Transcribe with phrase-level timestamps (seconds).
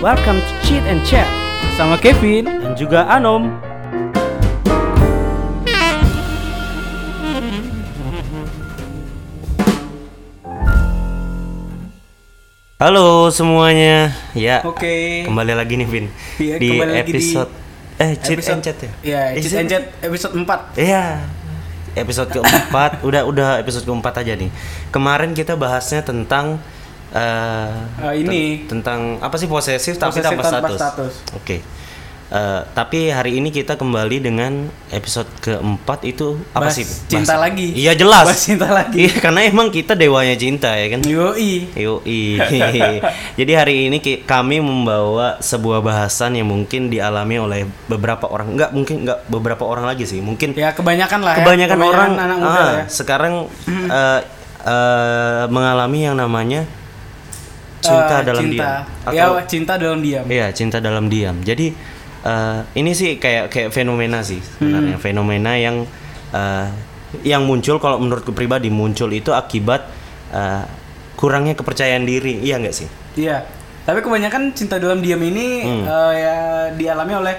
[0.00, 1.28] Welcome to Cheat and Chat
[1.76, 3.52] Sama Kevin dan juga Anom.
[12.80, 15.28] Halo semuanya, ya Oke.
[15.28, 16.06] kembali lagi nih Vin.
[16.40, 17.50] Iya, di lagi di episode
[18.00, 18.90] eh cheat episode- and chat ya.
[19.04, 21.20] Iya, Eh, Cheat and Chat episode 4 Iya,
[21.92, 24.48] episode keempat, udah udah episode keempat aja nih.
[24.88, 26.56] Kemarin kita bahasnya tentang
[27.10, 27.70] eh
[28.00, 28.64] Eh, ini.
[28.64, 30.78] ten- tentang apa sih posesif tapi Posesif tanpa tanpa status.
[30.78, 31.14] status.
[31.34, 31.58] Oke.
[32.30, 34.52] Eh, tapi hari ini kita kembali dengan
[34.88, 36.86] episode keempat itu apa Bahas sih?
[37.10, 37.74] cinta Bahas- lagi.
[37.74, 38.22] Iya jelas.
[38.22, 39.02] Bahas cinta lagi.
[39.02, 41.02] Iya karena emang kita dewanya cinta ya kan.
[41.02, 42.38] Yoi Yoi.
[43.42, 48.54] Jadi hari ini kami membawa sebuah bahasan yang mungkin dialami oleh beberapa orang.
[48.54, 50.22] Enggak, mungkin enggak beberapa orang lagi sih.
[50.22, 54.20] Mungkin Ya kebanyakan lah ya kebanyakan orang anak muda ah, ya sekarang eh,
[54.62, 56.62] eh, mengalami yang namanya
[57.80, 58.68] cinta Eh, dalam cinta.
[58.86, 59.10] diam.
[59.10, 61.36] Ya Atau cinta dalam diam Iya, cinta dalam diam.
[61.40, 61.66] Jadi
[62.20, 64.94] eh, ini sih kayak kayak fenomena sih sebenarnya.
[64.94, 65.02] Hmm.
[65.02, 65.76] Fenomena yang
[66.30, 66.66] eh,
[67.22, 69.88] yang muncul kalau menurutku pribadi muncul itu akibat
[70.30, 70.62] eh,
[71.14, 72.38] kurangnya kepercayaan diri.
[72.38, 72.88] Iya nggak sih?
[73.16, 73.42] Iya
[73.80, 75.82] Tapi kebanyakan cinta dalam diam ini Hmm.
[75.82, 76.36] eh, ya
[76.70, 77.34] dialami oleh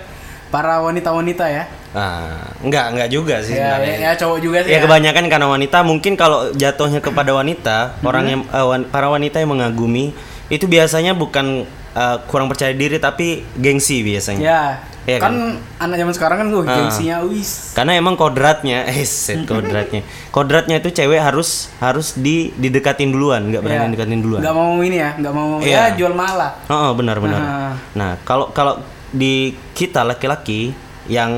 [0.50, 3.96] para wanita-wanita ya Ah, enggak, enggak juga sih ya, sebenarnya.
[4.00, 4.82] ya, ya cowok juga sih Ya ya.
[4.82, 10.16] kebanyakan karena wanita mungkin kalau jatuhnya kepada wanita, orang yang wan- para wanita yang mengagumi
[10.52, 14.40] itu biasanya bukan eh, kurang percaya diri tapi gengsi biasanya.
[14.42, 14.64] Ya,
[15.02, 16.78] Iya kan, anak zaman sekarang kan gue Ah.
[16.78, 17.74] gengsinya wis.
[17.74, 20.06] Karena emang kodratnya, eh set kodratnya.
[20.30, 23.92] Kodratnya itu cewek harus harus di didekatin duluan, nggak berani Ya.
[23.92, 24.40] dekatin duluan.
[24.40, 25.74] Nggak mau ini ya, nggak mau Iya.
[25.74, 26.54] ya jual malah.
[26.70, 27.42] Oh, benar benar.
[27.42, 27.74] Nah.
[27.98, 28.78] Nah, kalau kalau
[29.10, 30.70] di kita laki-laki
[31.10, 31.34] yang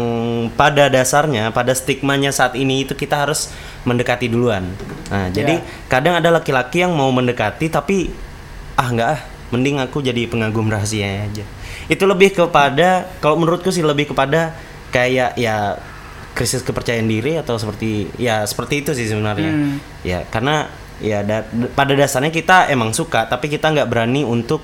[0.53, 3.47] pada dasarnya pada stigmanya saat ini itu kita harus
[3.87, 4.67] mendekati duluan.
[5.07, 5.65] Nah, jadi Ya.
[5.87, 8.11] kadang ada laki-laki yang mau mendekati tapi
[8.73, 9.19] ah nggak ah,
[9.53, 11.45] mending aku jadi pengagum rahasia aja.
[11.85, 14.55] Itu lebih kepada kalau menurutku sih lebih kepada
[14.89, 15.77] kayak ya
[16.33, 19.51] krisis kepercayaan diri atau seperti ya seperti itu sih sebenarnya.
[19.53, 19.77] Hmm.
[20.01, 21.45] Ya, karena ya da-
[21.77, 24.61] pada dasarnya kita emang suka tapi kita nggak berani untuk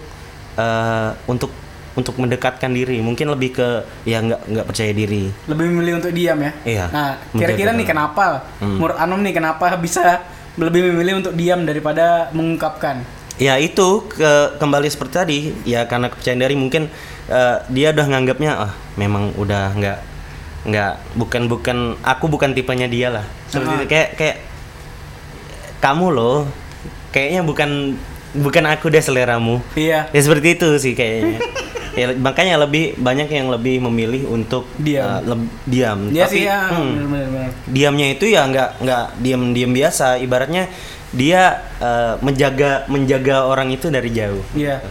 [0.57, 1.53] eh, untuk
[1.97, 3.67] untuk mendekatkan diri mungkin lebih ke
[4.07, 6.51] ya nggak nggak percaya diri Lebih memilih untuk diam ya.
[6.63, 6.85] Iya.
[6.93, 8.45] Nah, kira-kira nih kenapa?
[8.61, 8.79] Hmm.
[8.79, 10.23] Menurut Anom nih kenapa bisa
[10.55, 13.03] lebih memilih untuk diam daripada mengungkapkan?
[13.39, 15.39] Ya itu ke kembali seperti tadi.
[15.65, 16.91] Ya karena kepercayaan diri mungkin
[17.25, 19.99] eh, dia udah nganggapnya ah memang udah nggak
[20.59, 23.25] nggak bukan bukan aku bukan tipenya dia lah.
[23.47, 24.37] Seperti itu kayak kayak
[25.79, 26.37] kamu loh
[27.09, 27.95] kayaknya bukan
[28.35, 29.63] bukan aku deh seleramu.
[29.73, 30.11] Iya.
[30.11, 31.39] ya seperti itu sih kayaknya.
[31.89, 35.03] Ya makanya lebih banyak yang lebih memilih untuk Diam.
[35.03, 35.99] eh, leb- diam.
[36.07, 37.49] Dia Tapi, sih ya, hmm, benar-benar.
[37.65, 40.15] diamnya itu ya nggak nggak diam diam biasa.
[40.15, 40.69] Ibaratnya
[41.11, 41.41] dia
[41.77, 44.81] eh, menjaga menjaga orang itu dari jauh Iya.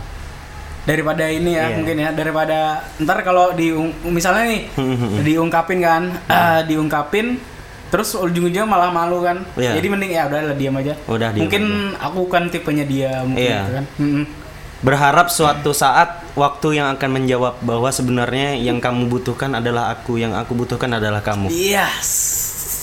[0.83, 1.77] Daripada ini ya Iya.
[1.77, 2.59] mungkin ya daripada
[2.97, 3.69] ntar kalau di
[4.03, 4.63] misalnya nih
[5.29, 7.37] diungkapin kan, ah, diungkapin
[7.89, 9.45] terus ujung-ujungnya malah malu kan.
[9.55, 9.77] Iya.
[9.77, 10.93] Jadi mending ya udahlah diam aja.
[11.05, 11.65] Udah diam Mungkin
[11.95, 13.59] aku kan tipenya dia mungkin Iya.
[13.59, 13.87] gitu kan.
[13.97, 14.25] Mm-mm.
[14.79, 20.31] berharap suatu saat waktu yang akan menjawab bahwa sebenarnya yang kamu butuhkan adalah aku yang
[20.33, 22.09] aku butuhkan adalah kamu Yes.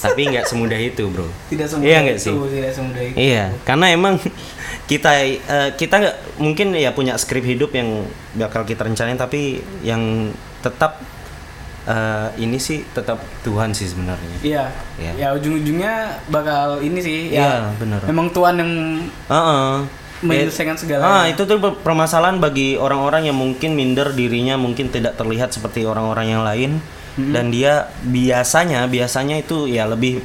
[0.06, 2.34] Tapi nggak semudah itu bro Tidak semudah Iya nggak itu, sih?
[2.52, 3.16] tidak semudah itu.
[3.18, 4.14] Iya, karena emang
[4.92, 5.36] kita eh,
[5.74, 9.42] kita nggak mungkin ya punya skrip hidup yang bakal kita rencanain tapi
[9.82, 10.30] yang
[10.60, 11.02] tetap
[11.86, 14.38] eh, ini sih tetap Tuhan sih sebenarnya.
[14.42, 14.66] Iya.
[14.96, 15.12] Iya.
[15.16, 15.94] Ya ujung-ujungnya
[16.28, 17.74] bakal ini sih Iya, ya.
[17.76, 18.02] benar.
[18.04, 18.72] Memang Tuhan yang
[19.28, 19.70] Heeh.
[20.18, 21.04] menyelesaikan segala.
[21.04, 25.84] Ah, itu tuh per- permasalahan bagi orang-orang yang mungkin minder dirinya mungkin tidak terlihat seperti
[25.84, 26.72] orang-orang yang lain
[27.16, 30.20] dan dia biasanya biasanya itu ya lebih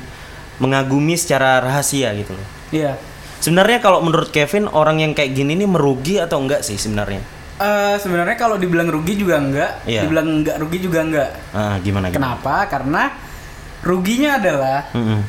[0.58, 2.46] mengagumi secara rahasia gitu loh.
[2.70, 2.98] Iya.
[3.40, 7.22] Sebenarnya kalau menurut Kevin orang yang kayak gini nih merugi atau enggak sih sebenarnya?
[7.56, 10.04] Eh, sebenarnya kalau dibilang rugi juga enggak, Iya.
[10.04, 11.30] dibilang enggak rugi juga enggak.
[11.52, 12.36] Ah, gimana gimana?
[12.36, 12.54] Kenapa?
[12.68, 13.02] Karena
[13.80, 15.20] ruginya adalah Mm-mm.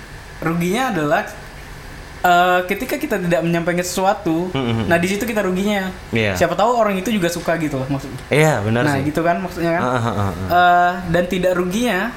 [0.43, 1.21] ruginya adalah
[2.21, 4.85] eh, ketika kita tidak menyampaikan sesuatu, Mm-mm.
[4.85, 5.89] nah di situ kita ruginya.
[6.09, 6.37] Iya.
[6.37, 8.21] Siapa tahu orang itu juga suka gitu loh maksudnya.
[8.29, 9.09] Iya, benar nah sih.
[9.09, 9.81] gitu kan maksudnya kan.
[9.81, 10.31] Ah, ah, ah, ah.
[10.49, 12.13] Eh, dan tidak ruginya,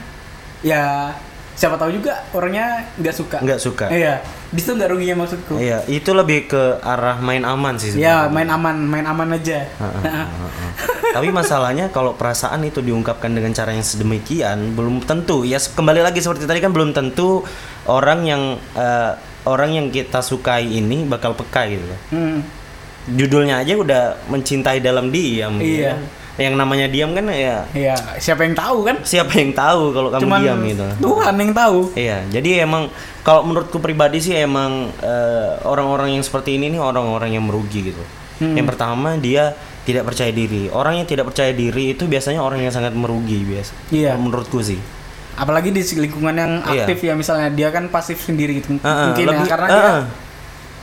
[0.61, 1.12] ya
[1.55, 3.38] siapa tahu juga orangnya nggak suka.
[3.38, 3.87] Nggak suka.
[3.87, 4.20] Iya,
[4.50, 5.55] di situ nggak ruginya maksudku.
[5.55, 8.34] Iya, itu lebih ke arah main aman sih Ya sebenarnya.
[8.34, 9.70] main aman, main aman aja.
[11.14, 16.19] Tapi masalahnya kalau perasaan itu diungkapkan dengan cara yang sedemikian belum tentu ya kembali lagi
[16.19, 17.46] seperti tadi kan belum tentu
[17.87, 18.43] orang yang
[18.75, 19.14] eh,
[19.44, 21.85] orang yang kita sukai ini bakal peka gitu.
[22.11, 22.41] Hmm.
[23.05, 25.61] Judulnya aja udah mencintai dalam diam.
[25.61, 25.93] gitu Iya.
[25.94, 26.02] kan.
[26.35, 28.96] Yang namanya diam kan ya Iya, siapa yang tahu kan?
[29.06, 30.85] siapa yang tahu kalau kamu Cuman diam gitu.
[30.99, 31.79] Tuhan yang tahu.
[31.94, 32.91] Iya, jadi emang
[33.23, 38.02] kalau menurutku pribadi sih emang eh, orang-orang yang seperti ini nih orang-orang yang merugi gitu.
[38.43, 38.58] Hmm.
[38.58, 39.55] Yang pertama dia
[39.87, 40.67] tidak percaya diri.
[40.73, 43.73] Orang yang tidak percaya diri itu biasanya orang yang sangat merugi biasa.
[43.94, 44.19] Iya.
[44.19, 44.81] Menurutku sih.
[45.34, 46.84] Apalagi di lingkungan yang Iya.
[46.84, 48.78] aktif ya misalnya dia kan pasif sendiri gitu.
[48.81, 49.92] Ah, mungkin lebih- ya karena ah, dia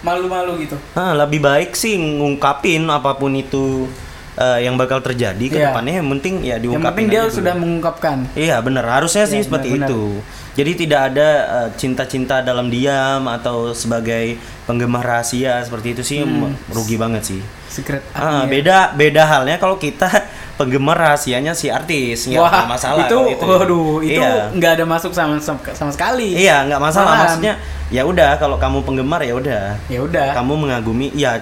[0.02, 0.78] malu-malu gitu.
[0.94, 3.86] Ah, lebih baik sih ngungkapin apa pun itu
[4.34, 5.70] eh, yang bakal terjadi ke Iya.
[5.70, 7.34] depannya yang penting ya yang diungkapin penting dia dulu.
[7.34, 10.04] sudah mengungkapkan Iya benar harusnya sih Iya, seperti benar, itu.
[10.52, 16.52] Jadi tidak ada eh, cinta-cinta dalam diam atau sebagai penggemar rahasia seperti itu sih Hmm.
[16.66, 17.42] merugi banget sih.
[17.68, 18.52] secret admirer.
[18.52, 20.04] beda beda halnya kalau kita
[20.60, 24.52] penggemar rahasianya si artis nggak Wah, masalah itu, kalau waduh, itu Iya.
[24.52, 26.36] nggak ada masuk sama sama, sekali.
[26.36, 27.24] Iya nggak masalah Malahan.
[27.26, 27.54] maksudnya
[27.88, 30.36] ya udah kalau kamu penggemar ya udah Ya udah.
[30.36, 31.40] kamu mengagumi ya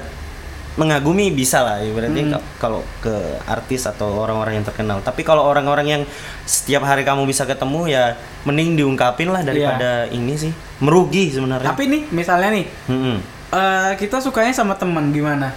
[0.79, 2.31] mengagumi bisa lah ya berarti Hmm.
[2.31, 3.11] ka- kalau ke
[3.43, 6.03] artis atau orang-orang yang terkenal tapi kalau orang-orang yang
[6.47, 8.15] setiap hari kamu bisa ketemu ya
[8.47, 11.75] mending diungkapin lah daripada ini sih merugi sebenarnya.
[11.75, 13.17] Tapi nih, misalnya nih, Mm-mm.
[13.51, 15.51] eh, kita sukanya sama teman gimana?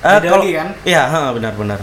[0.00, 0.68] Eh, Beda kalau lagi kan?
[0.82, 1.78] iya benar-benar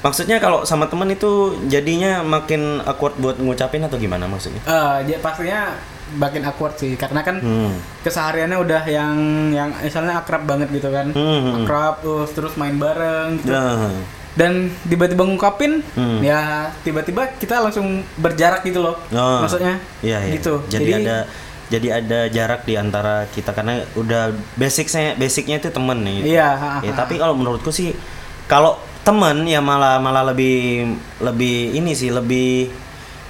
[0.00, 1.30] maksudnya kalau sama teman itu
[1.66, 5.74] jadinya makin awkward buat ngucapin atau gimana maksudnya Eh, ya pastinya
[6.16, 8.02] makin awkward sih, karena kan hmm.
[8.02, 9.16] kesehariannya udah yang
[9.50, 11.64] yang misalnya akrab banget gitu kan, Hmm.
[11.64, 13.52] akrab terus terus main bareng gitu.
[13.52, 13.92] Nah,
[14.32, 16.24] Dan tiba-tiba ngungkapin, Hmm.
[16.24, 18.96] ya tiba-tiba kita langsung berjarak gitu loh.
[19.12, 20.40] Oh, Maksudnya, iya, iya.
[20.40, 20.64] gitu.
[20.72, 21.28] Jadi, ada
[21.68, 26.36] jadi ada jarak di antara kita karena udah basicnya basicnya itu temen nih.
[26.36, 26.48] Iya.
[26.52, 27.96] ha, Ya, tapi kalau menurutku sih
[28.44, 30.84] kalau temen ya malah malah lebih
[31.18, 32.68] lebih ini sih lebih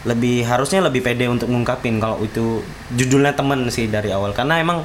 [0.03, 2.59] lebih harusnya lebih pede untuk ngungkapin kalau itu
[2.91, 4.83] judulnya temen sih dari awal karena emang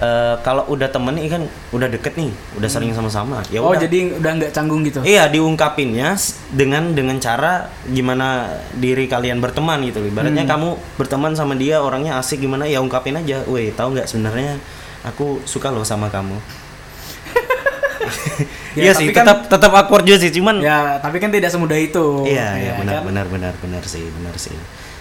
[0.00, 1.42] eh, kalau udah temen nih kan
[1.74, 5.04] udah deket nih udah sering sama-sama ya oh udah jadi udah nggak canggung gitu.
[5.04, 6.16] Iya diungkapinnya
[6.48, 10.00] dengan dengan cara gimana diri kalian berteman gitu.
[10.00, 10.52] Ibaratnya Hmm.
[10.56, 13.44] kamu berteman sama dia orangnya asik gimana ya ungkapin aja.
[13.44, 14.56] Weh tahu nggak sebenarnya
[15.04, 16.38] aku suka loh sama kamu.
[18.78, 20.60] Ya, Iya sih kan- tetap tetap awkward juga sih cuman.
[20.60, 22.22] Ya, tapi kan tidak semudah itu.
[22.24, 23.02] Iya iya ya benar kan?
[23.04, 24.54] benar benar benar sih benar sih.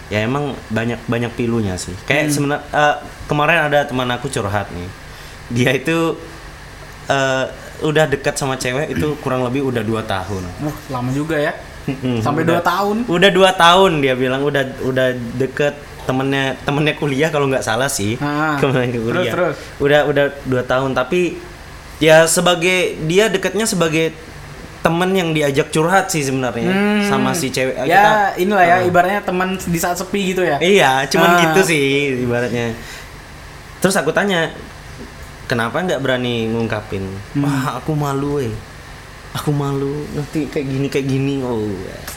[0.07, 1.93] Ya emang banyak banyak pilunya sih.
[1.93, 2.05] Hmm.
[2.05, 2.63] Kayak sebenarnya
[3.25, 4.89] kemarin ada teman aku curhat nih.
[5.49, 6.17] Dia itu
[7.07, 7.45] eh,
[7.79, 10.43] udah dekat sama cewek itu kurang lebih udah dua tahun.
[10.59, 11.53] Wah, lama juga ya.
[12.19, 12.95] Sampai udah- dua tahun.
[13.05, 15.07] Udah dua tahun dia bilang udah udah
[15.37, 15.71] deket
[16.03, 19.33] temennya temennya kuliah kalau nggak salah sih Ah, temennya ke terus, kuliah.
[19.33, 19.55] terus.
[19.77, 21.35] Udah udah dua tahun tapi
[21.97, 24.13] ya sebagai dia deketnya sebagai
[24.79, 27.03] temen yang diajak curhat sih sebenarnya Hmm.
[27.03, 28.11] sama si cewek Ya, kita.
[28.39, 28.87] inilah ya Ah.
[28.87, 30.55] ibaratnya teman di saat sepi gitu ya.
[30.57, 31.39] Iya, cuman Ah.
[31.43, 31.83] gitu sih
[32.21, 32.71] ibaratnya.
[33.77, 34.47] Terus aku tanya,
[35.45, 37.03] kenapa nggak berani ngungkapin?
[37.33, 37.43] Hmm.
[37.43, 38.53] Wah, aku malu, eh.
[39.37, 41.35] Aku malu nanti kayak gini kayak gini.
[41.39, 41.69] Oh.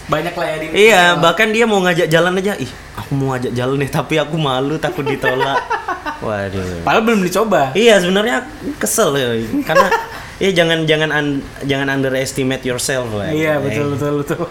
[0.09, 2.57] Banyak lah ya di Iya, bahkan dia mau ngajak jalan aja.
[2.57, 5.61] Ih, aku mau ngajak jalan nih, tapi aku malu takut ditolak.
[6.25, 6.81] Waduh.
[6.81, 7.73] Padahal belum dicoba.
[7.73, 9.29] Iya, sebenarnya kesel ya.
[9.63, 9.89] Karena
[10.43, 13.29] ya jangan jangan un- jangan underestimate yourself lah.
[13.29, 14.41] Iya, Eh, betul betul betul.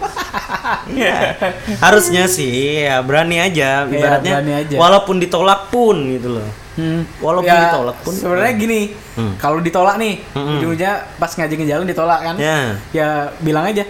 [0.92, 1.34] Iya.
[1.78, 4.32] Harusnya sih ya berani aja Iya, ibaratnya.
[4.32, 4.76] berani aja.
[4.78, 6.46] Walaupun ditolak pun gitu loh.
[6.80, 7.00] Hmm.
[7.20, 8.12] Walaupun Ya, ditolak pun.
[8.14, 8.80] Sebenarnya gini,
[9.14, 9.36] Hmm.
[9.36, 10.56] kalau ditolak nih, Mm-mm.
[10.56, 12.34] ujungnya pas ngajakin jalan ditolak kan.
[12.36, 12.80] Ya.
[12.90, 13.84] Ya bilang aja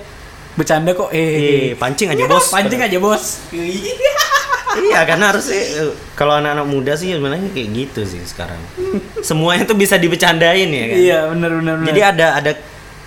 [0.50, 2.50] bercanda kok eh, Eh, pancing aja, Bos.
[2.50, 3.38] pancing aja bos
[4.76, 5.66] iya, karena harus eh,
[6.14, 8.58] kalau anak-anak muda sih sebenarnya kayak gitu sih sekarang.
[9.20, 10.96] Semuanya tuh bisa dibecandain ya kan.
[10.96, 11.86] iya benar benar benar.
[11.88, 12.52] Jadi ada ada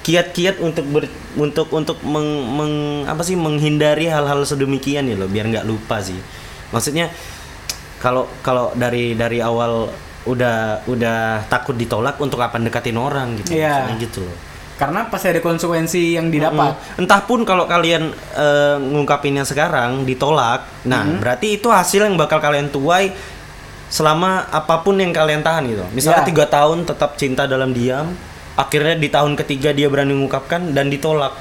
[0.01, 1.03] kiat-kiat untuk ber,
[1.35, 6.19] untuk untuk meng, meng- apa sih menghindari hal-hal sedemikian ya loh biar nggak lupa sih.
[6.69, 7.07] Maksudnya
[8.03, 9.87] kalau kalau dari dari awal
[10.23, 13.55] udah udah takut ditolak untuk apa dekatin orang gitu.
[13.55, 13.87] Iya.
[13.87, 14.37] Maksudnya gitu loh.
[14.73, 16.73] karena pasti ada konsekuensi yang didapat.
[16.75, 17.05] Mm.
[17.05, 21.21] Entah pun kalau kalian eh, ngungkapinnya sekarang ditolak, nah Hmm.
[21.21, 23.13] berarti itu hasil yang bakal kalian tuai
[23.87, 25.85] selama apa pun yang kalian tahan gitu.
[25.93, 26.27] Misalnya Ya.
[26.27, 28.17] tiga tahun tetap cinta dalam diam,
[28.57, 31.37] akhirnya di tahun ketiga dia berani mengungkapkan dan ditolak.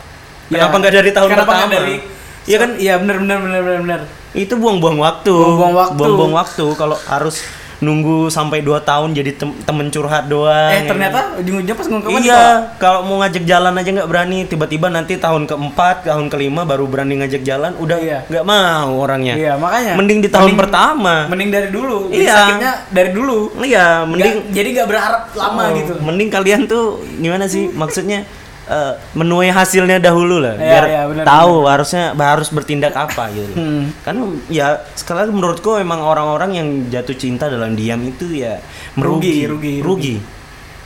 [0.52, 0.68] Ya.
[0.68, 1.72] Kenapa nggak dari tahun Kenapa pertama?
[1.72, 1.96] dari
[2.42, 2.70] Iya kan?
[2.76, 4.00] Iya benar benar benar benar benar.
[4.32, 5.30] Itu buang-buang waktu.
[5.30, 5.96] Buang-buang waktu.
[5.96, 7.44] Buang-buang waktu kalau harus
[7.82, 10.70] nunggu sampai 2 tahun jadi tem- temen curhat doang.
[10.70, 12.22] Eh ya ternyata ujung-ujungnya pas ditolak.
[12.22, 12.42] Iya,
[12.78, 14.38] kalau mau ngajak jalan aja nggak berani.
[14.46, 18.18] Tiba-tiba nanti tahun keempat, tahun kelima baru berani ngajak jalan, udah Iya.
[18.30, 19.34] nggak mau orangnya.
[19.34, 19.98] Iya, makanya.
[19.98, 21.14] Mending di tahun Mending- pertama.
[21.26, 21.98] Mending dari dulu.
[22.06, 22.34] Jadi Iya.
[22.38, 23.38] sakitnya dari dulu.
[23.58, 25.92] Iya, mending Nggak- jadi nggak berharap lama Oh, gitu.
[25.98, 26.84] Mending kalian tuh
[27.18, 27.66] gimana sih?
[27.66, 28.22] Maksudnya
[28.64, 33.52] eh, menuai hasilnya dahulu lah, Iya, biar iya, benar, tahu harusnya harus bertindak apa gitu.
[33.54, 33.90] Hmm.
[34.00, 34.16] Kan
[34.46, 38.62] ya sekali lagi menurutku emang orang-orang yang jatuh cinta dalam diam itu ya
[38.94, 40.16] merugi, Rugi, rugi, rugi.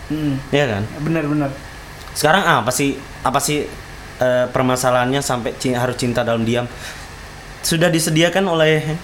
[0.07, 0.39] Hmm.
[0.49, 0.83] ya kan?
[1.01, 1.51] Benar benar.
[2.13, 3.67] Sekarang apa sih apa sih
[4.17, 6.65] eh, permasalahannya sampai ci- harus cinta dalam diam?
[7.61, 8.95] Sudah disediakan oleh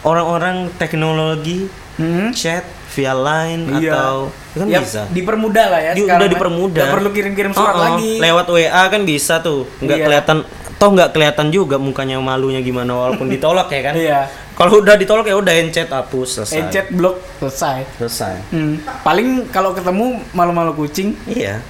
[0.00, 2.32] orang-orang teknologi, Hmm.
[2.32, 3.92] chat, via line Iya.
[3.92, 4.14] atau
[4.50, 5.02] kan Ya, bisa.
[5.08, 6.34] dipermudah lah ya Di- sekarang udah kan.
[6.34, 6.80] dipermudah.
[6.80, 8.12] Nggak perlu kirim-kirim surat Oh, oh, lagi.
[8.18, 9.60] Lewat WA kan bisa tuh.
[9.78, 10.06] Nggak Iya.
[10.06, 10.38] kelihatan
[10.74, 13.94] toh nggak kelihatan juga mukanya malunya gimana walaupun ditolak ya kan.
[13.94, 14.20] Iya.
[14.52, 16.56] Kalau udah ditolak ya udah encet hapus selesai.
[16.58, 17.86] Encet blok selesai.
[17.96, 18.34] Selesai.
[18.50, 18.76] Hmm.
[19.00, 21.14] Paling kalau ketemu malu-malu kucing.
[21.24, 21.62] Iya.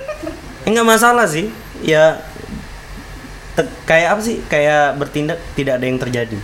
[0.64, 1.50] Enggak masalah sih.
[1.80, 2.22] Ya
[3.52, 4.38] te- kayak apa sih?
[4.46, 6.38] Kayak bertindak tidak ada yang terjadi.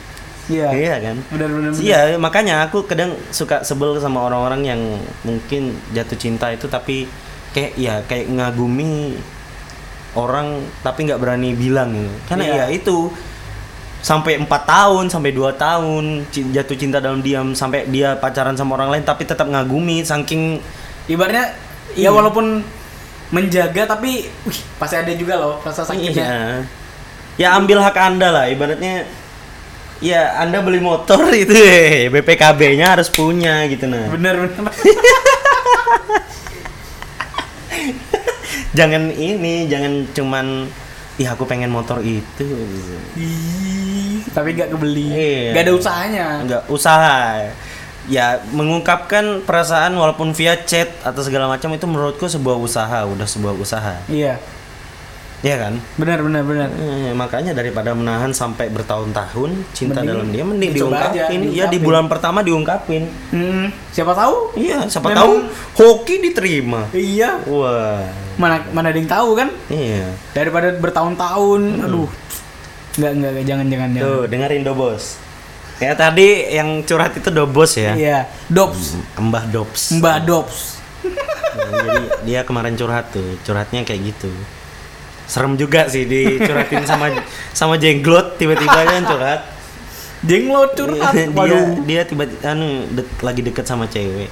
[0.49, 0.69] Iya.
[0.73, 1.17] Iya kan?
[1.29, 1.71] Benar-benar.
[1.77, 4.81] Iya, makanya aku kadang suka sebel sama orang-orang yang
[5.23, 7.05] mungkin jatuh cinta itu tapi
[7.53, 9.17] kayak ya kayak ngagumi
[10.17, 12.13] orang tapi nggak berani bilang gitu.
[12.27, 12.57] Karena Iya.
[12.57, 13.13] ya itu
[14.01, 18.95] sampai empat tahun sampai dua tahun jatuh cinta dalam diam sampai dia pacaran sama orang
[18.95, 20.63] lain tapi tetap ngagumi saking
[21.09, 21.57] Ibaratnya
[21.97, 22.09] Iya.
[22.09, 22.61] ya walaupun
[23.29, 26.25] menjaga tapi wih, pasti ada juga loh rasa sakitnya.
[26.25, 26.41] Iya.
[27.39, 29.05] Ya ambil hak Anda lah ibaratnya
[29.99, 34.07] Ya Anda beli motor itu eh, BPKB-nya harus punya gitu nah.
[34.07, 34.71] Bener bener.
[38.79, 40.69] Jangan ini, jangan cuman
[41.19, 42.47] Ih aku pengen motor itu
[43.19, 45.11] Ih, tapi nggak kebeli.
[45.11, 45.51] Iya.
[45.51, 46.27] Nggak ada usahanya.
[46.39, 47.19] Enggak usaha
[48.07, 53.53] Ya mengungkapkan perasaan walaupun via chat atau segala macam itu menurutku sebuah usaha Udah sebuah
[53.59, 54.39] usaha Iya.
[55.39, 55.75] Iya kan?
[55.95, 56.69] Benar benar benar.
[56.75, 61.39] Eh, makanya daripada menahan sampai bertahun-tahun cinta Mending dalam dia mending dicoba aja, diungkapin.
[61.39, 61.81] Ya di diungkapin.
[61.87, 63.03] bulan pertama diungkapin.
[63.31, 64.59] Hmm, siapa tahu?
[64.59, 65.33] Iya, siapa Memang- tahu
[65.79, 66.91] hoki diterima.
[66.91, 67.39] Iya.
[67.47, 68.03] Wah.
[68.35, 69.49] Mana mana ada yang tahu kan?
[69.71, 70.11] Iya.
[70.35, 72.11] Daripada bertahun-tahun, aduh.
[72.99, 74.07] Nggak nggak nggak, jangan jangan jangan.
[74.11, 75.03] Tuh, dengerin Dobos.
[75.79, 77.95] Ya tadi yang curhat itu Dobos ya.
[77.95, 78.19] Iya,
[78.51, 78.99] Dops.
[79.15, 79.95] Mbah Dobs.
[79.95, 80.59] Mbak Dops.
[81.55, 84.31] Jadi dia kemarin curhat tuh, curhatnya kayak gitu.
[85.29, 87.13] Serem juga sih dicurhatin sama
[87.53, 89.41] sama jenglot tiba-tiba kan curhat.
[90.21, 91.13] Jenglot curhat.
[91.15, 94.27] dia dia tiba anu de- lagi deket sama cewek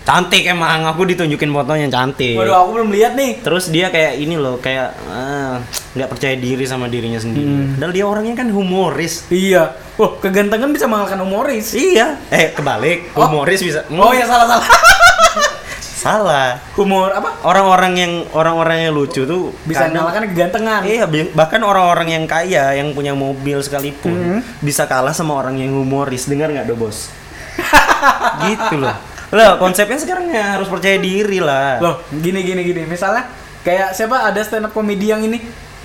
[0.00, 3.38] cantik emang aku ditunjukin fotonya cantik Waduh, aku belum lihat nih.
[3.38, 5.60] terus dia kayak ini loh kayak ah,
[5.92, 7.68] nggak percaya diri sama dirinya sendiri Hmm.
[7.76, 9.76] padahal dia orangnya kan humoris Iya.
[9.94, 11.72] Wah, kegantengan bisa mengalahkan humoris.
[11.72, 13.22] iya eh kebalik Oh.
[13.22, 14.66] humoris bisa Oh ya salah salah.
[16.00, 17.44] salah Humor apa?
[17.44, 20.80] orang-orang yang orang-orang yang lucu tuh Bisa kadang- mengalahkan kegantengan.
[20.82, 24.40] Iya, bahkan orang-orang yang kaya yang punya mobil sekalipun Hmm.
[24.58, 26.24] bisa kalah sama orang yang humoris.
[26.24, 27.12] Dengar nggak, Do Bos?
[28.48, 28.96] gitu loh.
[29.30, 31.78] Loh, konsepnya sekarang ya harus percaya diri lah.
[31.78, 32.82] Loh, gini gini gini.
[32.82, 33.28] Misalnya
[33.60, 35.38] kayak siapa ada stand up komedi yang ini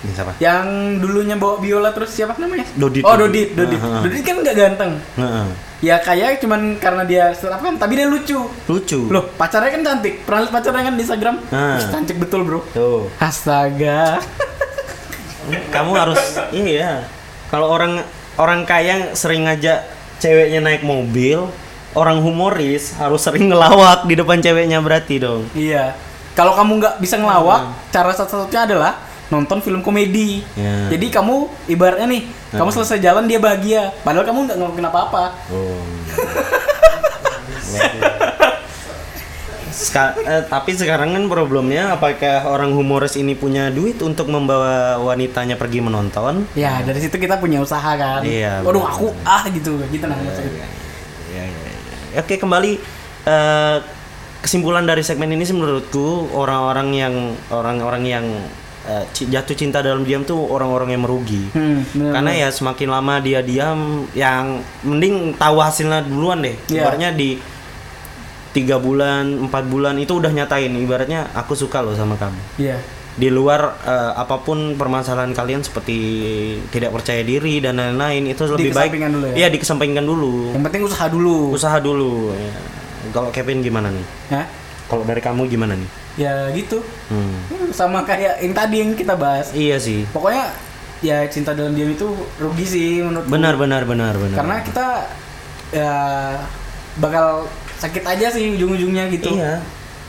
[0.06, 0.32] Ini siapa?
[0.38, 0.66] yang
[1.02, 2.70] dulunya bawa biola terus siapa namanya?
[2.78, 3.02] Dodit.
[3.02, 3.82] Oh, Dodit, Dodit.
[3.82, 4.06] Aha.
[4.06, 4.92] Dodit kan nggak ganteng.
[5.18, 5.48] Heeh.
[5.82, 8.38] Ya kayak cuman karena dia stand up kan, tapi dia lucu.
[8.70, 9.00] Lucu.
[9.10, 10.24] Loh, pacarnya kan cantik.
[10.24, 11.36] Pernah lihat pacarnya kan di Instagram?
[11.50, 12.62] Wih, cantik betul, Bro.
[12.72, 13.10] Tuh.
[13.18, 14.22] Astaga.
[15.74, 16.22] Kamu harus
[16.54, 17.06] iya.
[17.54, 18.02] Kalau orang
[18.42, 19.86] orang kaya sering ngajak
[20.18, 21.54] ceweknya naik mobil,
[21.94, 25.46] orang humoris harus sering ngelawak di depan ceweknya berarti dong.
[25.54, 25.94] Iya.
[26.36, 30.46] Kalau kamu nggak bisa ngelawak, cara satu-satunya adalah nonton film komedi.
[30.54, 30.90] Ya.
[30.94, 35.24] Jadi kamu ibaratnya nih, kamu selesai jalan dia bahagia, padahal kamu nggak ngelakuin apa-apa.
[35.50, 35.82] Oh.
[39.76, 45.60] Ska- eh, tapi sekarang kan problemnya apakah orang humoris ini punya duit untuk membawa wanitanya
[45.60, 46.48] pergi menonton?
[46.56, 48.24] Ya dari situ kita punya usaha kan.
[48.24, 50.64] Iya, Waduh aku ah gitu gitu nah maksudnya.
[51.36, 51.72] Ya, ya,
[52.16, 52.24] ya.
[52.24, 52.80] Oke kembali
[53.28, 53.78] eh,
[54.40, 57.16] kesimpulan dari segmen ini sih menurutku orang-orang yang
[57.52, 58.26] orang-orang yang
[59.12, 61.42] ci- jatuh cinta dalam diam tuh orang-orang yang merugi.
[61.52, 62.44] Hmm, bener, Karena bener.
[62.44, 63.80] ya semakin lama dia diam,
[64.12, 64.44] yang
[64.82, 66.56] mending tahu hasilnya duluan deh.
[66.68, 66.82] Iya.
[66.82, 67.38] Ibaratnya di
[68.52, 70.72] tiga bulan, empat bulan itu udah nyatain.
[70.72, 72.40] Ibaratnya aku suka loh sama kamu.
[72.56, 72.78] Iya.
[73.16, 75.98] Di luar eh, apa pun permasalahan kalian seperti
[76.68, 78.92] tidak percaya diri dan lain-lain itu lebih baik.
[78.92, 79.36] Dulu ya?
[79.36, 80.52] Iya dikesampingkan dulu.
[80.52, 81.38] Yang penting usaha dulu.
[81.52, 82.32] Usaha dulu.
[82.32, 82.52] ya.
[83.10, 84.06] Kalau Kevin gimana nih?
[84.30, 84.44] Ya.
[84.86, 85.90] Kalau dari kamu gimana nih?
[86.16, 86.80] Ya gitu.
[87.12, 87.36] Hmm.
[87.76, 89.52] Sama kayak yang tadi yang kita bahas.
[89.52, 90.08] Iya sih.
[90.16, 90.52] Pokoknya
[91.04, 92.08] ya cinta dalam diam itu
[92.40, 94.38] rugi sih menurut Benar benar benar benar.
[94.40, 94.88] Karena kita
[95.76, 95.96] ya
[96.98, 99.36] bakal sakit aja sih ujung-ujungnya gitu.
[99.36, 99.60] Iya.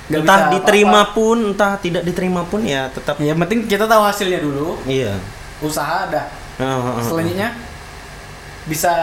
[0.06, 1.16] Nggak entah bisa diterima apa-apa.
[1.18, 3.18] pun, entah tidak diterima pun ya tetap.
[3.18, 4.78] Ya, yang penting kita tahu hasilnya dulu.
[4.86, 5.18] Iya.
[5.58, 6.30] Usaha ada.
[6.62, 7.02] Ah, ah, ah.
[7.02, 7.50] Selanjutnya
[8.70, 8.94] bisa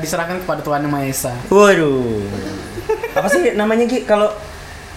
[0.00, 1.32] diserahkan kepada Tuhan Yang Maha Esa.
[1.52, 2.24] Waduh.
[3.12, 4.32] Apa sih namanya Ki kalau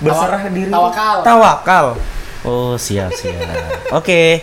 [0.02, 0.72] berserah Tawa- diri?
[0.74, 1.18] tawakal.
[1.24, 1.86] Tawakal.
[2.42, 3.38] Oh, siap, siap.
[3.94, 4.42] Oke.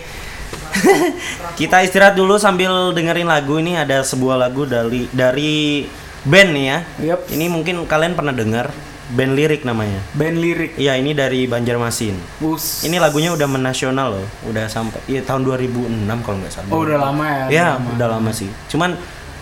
[1.59, 5.83] Kita istirahat dulu sambil dengerin lagu ini ada sebuah lagu dari dari
[6.23, 6.79] band nih ya.
[7.13, 7.19] Yep.
[7.35, 8.71] Ini mungkin kalian pernah dengar
[9.09, 9.99] band lirik namanya.
[10.15, 10.77] Band lirik.
[10.77, 12.15] Iya, ini dari Banjarmasin.
[12.39, 12.85] Bus.
[12.85, 16.69] Ini lagunya udah menasional loh, udah sampai iya tahun 2006 kalau nggak salah.
[16.71, 17.45] Oh, udah lama ya.
[17.49, 17.89] Ya, lama.
[17.97, 18.49] udah lama sih.
[18.69, 18.95] Cuman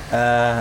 [0.09, 0.59] eh,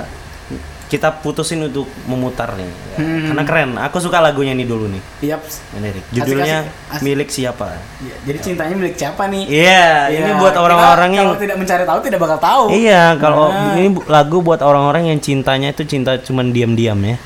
[0.86, 2.64] kita putusin untuk memutar nih.
[2.64, 3.26] Ya, Hmm.
[3.28, 3.70] Karena keren.
[3.76, 5.02] Aku suka lagunya ini dulu nih.
[5.26, 5.42] Yap.
[5.74, 6.04] Ini, Rik.
[6.10, 7.02] Judulnya Asik, asik.
[7.02, 7.66] milik siapa?
[8.00, 9.44] Ya, jadi cintanya milik siapa nih?
[9.46, 12.64] Iya, ini Ya, buat orang-orang yang kalau tidak mencari tahu tidak bakal tahu.
[12.70, 13.74] Iya, kalau Nah.
[13.74, 17.16] ini lagu buat orang-orang yang cintanya itu cinta cuman diam-diam ya.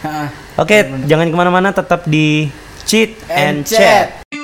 [0.57, 2.49] Oke, jangan ke mana-mana, tetap di
[2.83, 3.79] Cheat and, And Chat.
[3.79, 4.40] Chat.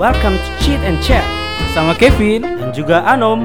[0.00, 1.20] Welcome to Cheat and Chat
[1.76, 2.40] sama Kevin.
[2.40, 3.44] Dan juga Anom.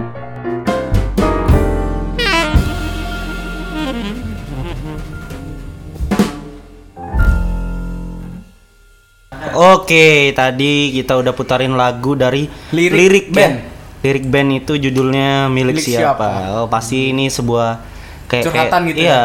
[9.51, 13.35] Oke, tadi kita udah putarin lagu dari Lirik ya.
[13.35, 13.55] band.
[13.99, 16.23] Lirik band itu judulnya milik, Milik siapa?
[16.23, 16.27] siapa?
[16.63, 17.83] Oh, pasti ini sebuah
[18.31, 19.23] kayak Curhatan kayak- gitu Iya,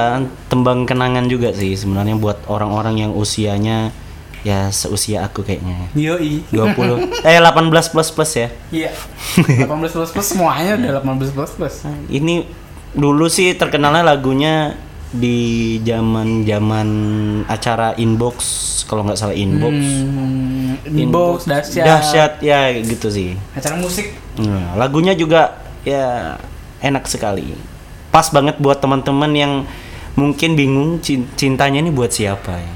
[0.50, 3.94] tembang kenangan juga sih sebenarnya buat orang-orang yang usianya
[4.40, 5.88] ya seusia aku kayaknya.
[5.92, 6.40] Yoi.
[6.48, 7.60] 20 eh 18
[7.92, 8.48] plus plus ya.
[8.70, 8.90] Iya.
[9.36, 11.74] 18 plus plus semuanya udah 18 plus plus.
[12.06, 12.44] Ini
[12.90, 14.74] dulu sih terkenalnya lagunya
[15.10, 15.38] di
[15.82, 16.88] zaman zaman
[17.44, 18.38] acara inbox
[18.86, 21.82] kalau nggak salah inbox Hmm, inbox dahsyat.
[21.82, 24.14] dahsyat ya gitu sih Acara musik.
[24.38, 26.38] Nah, lagunya juga ya
[26.78, 27.58] enak sekali
[28.10, 29.52] pas banget buat teman-teman yang
[30.14, 32.72] mungkin bingung cin- cintanya ini buat siapa ya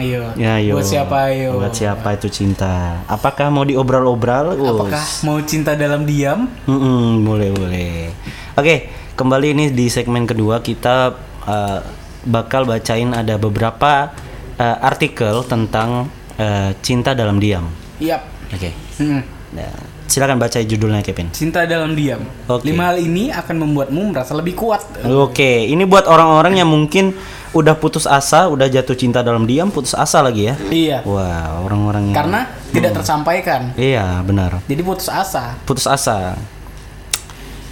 [0.00, 0.32] Ayo.
[0.34, 1.48] ya yo Buat siapa ayo?
[1.54, 6.48] buat siapa itu cinta apakah mau diobral-obral Apakah mau cinta dalam diam?
[6.64, 8.08] Mm-mm, boleh boleh.
[8.54, 11.12] Oke, kembali ini di segmen kedua kita
[11.44, 11.78] uh,
[12.22, 14.12] bakal bacain ada beberapa
[14.56, 17.68] uh, artikel tentang uh, cinta dalam diam.
[17.98, 18.24] Yap.
[18.50, 19.22] Oke, Hmm.
[19.52, 19.70] nah,
[20.04, 21.30] silakan baca judulnya Kevin.
[21.30, 22.20] Cinta dalam diam.
[22.44, 22.66] Oke.
[22.66, 24.82] Lima hal ini akan membuatmu merasa lebih kuat.
[25.06, 27.14] Oke, ini buat orang-orang yang mungkin
[27.50, 30.54] udah putus asa, udah jatuh cinta dalam diam, putus asa lagi ya.
[30.70, 30.98] Iya.
[31.02, 33.74] Wah, orang-orang yang Karena tidak tersampaikan.
[33.74, 34.62] Iya, benar.
[34.70, 35.58] Jadi putus asa.
[35.66, 36.38] Putus asa.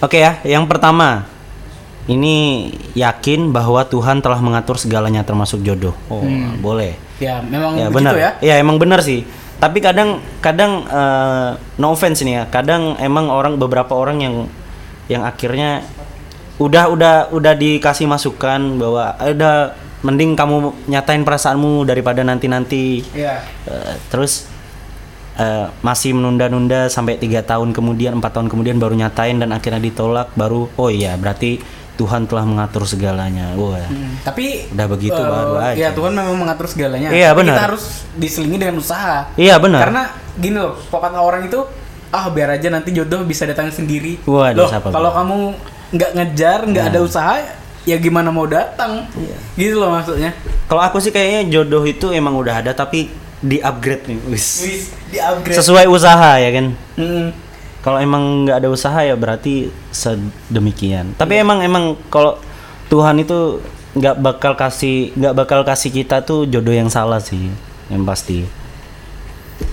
[0.03, 1.27] Oke ya, yang pertama.
[2.09, 5.93] Ini yakin bahwa Tuhan telah mengatur segalanya termasuk jodoh.
[6.09, 6.25] Oh,
[6.57, 6.97] boleh.
[7.21, 8.17] Ya, memang Ya, benar.
[8.17, 8.31] ya.
[8.41, 9.29] Ya, emang benar sih.
[9.61, 12.43] Tapi kadang kadang eh, no offense nih ya.
[12.49, 14.35] Kadang emang orang beberapa orang yang
[15.13, 15.85] yang akhirnya
[16.59, 23.43] udah udah udah dikasih masukan bahwa ada mending kamu nyatain perasaanmu daripada nanti-nanti Iya.
[23.65, 24.47] Eh, terus
[25.35, 30.35] eh, masih menunda-nunda sampai tiga tahun kemudian empat tahun kemudian baru nyatain dan akhirnya ditolak
[30.35, 31.59] baru oh iya berarti
[31.95, 35.75] Tuhan telah mengatur segalanya wah Hmm, Tapi Udah begitu eh, baru aja.
[35.75, 37.11] Ya Tuhan memang mengatur segalanya.
[37.11, 37.55] Iya, benar.
[37.55, 39.27] Kita harus diselingi dengan usaha.
[39.35, 40.03] iya benar Karena
[40.35, 41.59] gini loh, pokoknya orang itu
[42.09, 44.15] ah biar aja nanti jodoh bisa datang sendiri.
[44.23, 45.39] Waduh, loh, kalau kamu
[45.91, 46.91] nggak ngejar, nggak Nah.
[46.91, 47.35] ada usaha,
[47.83, 49.09] ya gimana mau datang?
[49.15, 49.37] Iya.
[49.55, 50.33] Gitu loh maksudnya.
[50.65, 54.83] kalau aku sih kayaknya jodoh itu emang udah ada tapi di upgrade nih wis Wis
[55.07, 55.55] di upgrade.
[55.55, 57.33] sesuai usaha ya kan Hmm,
[57.81, 61.43] kalau emang nggak ada usaha ya berarti sedemikian tapi Iya.
[61.43, 62.37] emang emang kalau
[62.87, 67.49] Tuhan itu nggak bakal kasih nggak bakal kasih kita tuh jodoh yang salah sih
[67.89, 68.45] yang pasti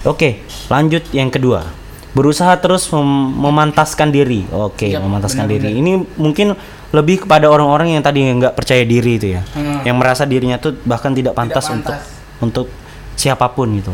[0.02, 1.68] oke lanjut yang kedua
[2.16, 3.04] berusaha terus mem-
[3.38, 5.68] memantaskan diri oke Yap, memantaskan benar-benar.
[5.68, 6.56] diri ini mungkin
[6.90, 9.84] lebih kepada orang-orang yang tadi nggak percaya diri itu ya Hmm.
[9.84, 11.76] yang merasa dirinya tuh bahkan tidak pantas, pantas.
[11.76, 11.98] untuk
[12.42, 12.68] untuk
[13.14, 13.92] siapa pun gitu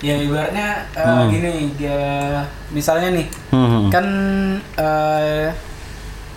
[0.00, 1.98] ya ibaratnya eh, gini, ya
[2.70, 3.90] misalnya nih, Hmm.
[3.90, 4.06] kan
[4.74, 5.52] eh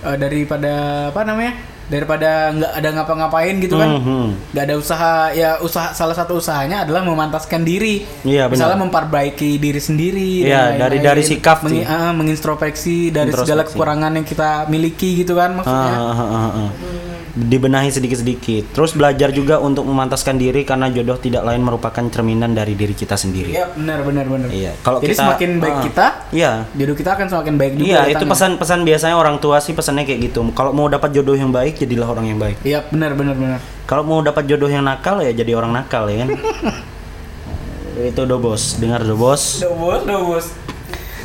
[0.03, 0.73] eh, daripada
[1.07, 1.55] apa namanya?
[1.85, 3.89] Daripada nggak ada ngapa-ngapain gitu kan.
[3.89, 4.27] Hmm, hmm.
[4.51, 8.51] nggak ada usaha ya usaha salah satu usahanya adalah memantaskan diri Iya, benar.
[8.51, 11.03] misalnya memperbaiki diri sendiri Iya, dan dari- lain-lain.
[11.05, 11.89] dari sikap Mengi- sih.
[11.89, 16.69] ah, mengintrospeksi dari segala kekurangan yang kita miliki gitu kan maksudnya Ah, ah, ah, ah.
[17.33, 18.71] Dibenahi sedikit-sedikit.
[18.71, 23.13] Terus belajar juga untuk memantaskan diri karena jodoh tidak lain merupakan cerminan dari diri kita
[23.13, 23.49] sendiri.
[23.51, 25.81] iya benar benar benar Iya, kalau jadi kita- semakin baik ah.
[25.81, 26.51] kita Iya.
[26.71, 30.29] jodoh kita akan semakin baik juga Iya, itu pesan-pesan biasanya orang tua sih pesannya kayak
[30.29, 30.45] gitu.
[30.51, 32.61] Kalau mau dapat jodoh yang baik, jadilah orang yang baik.
[32.61, 36.23] iya benar benar benar Kalau mau dapat jodoh yang nakal ya jadi orang nakal ya
[36.23, 36.29] kan.
[38.03, 39.57] itu do bos, dengar do bos.
[39.59, 40.45] Duh, bos duh, bos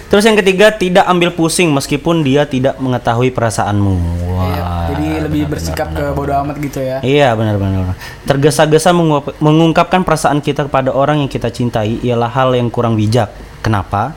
[0.08, 3.94] Terus yang ketiga, tidak ambil pusing meskipun dia tidak mengetahui perasaanmu.
[4.32, 4.44] Wah.
[4.48, 7.92] Iya, jadi lebih benar, bersikap benar, ke bodo amat gitu ya Iya benar-benar.
[8.24, 8.96] Tergesa-gesa
[9.36, 13.28] mengungkapkan perasaan kita kepada orang yang kita cintai ialah hal yang kurang bijak.
[13.60, 14.16] Kenapa?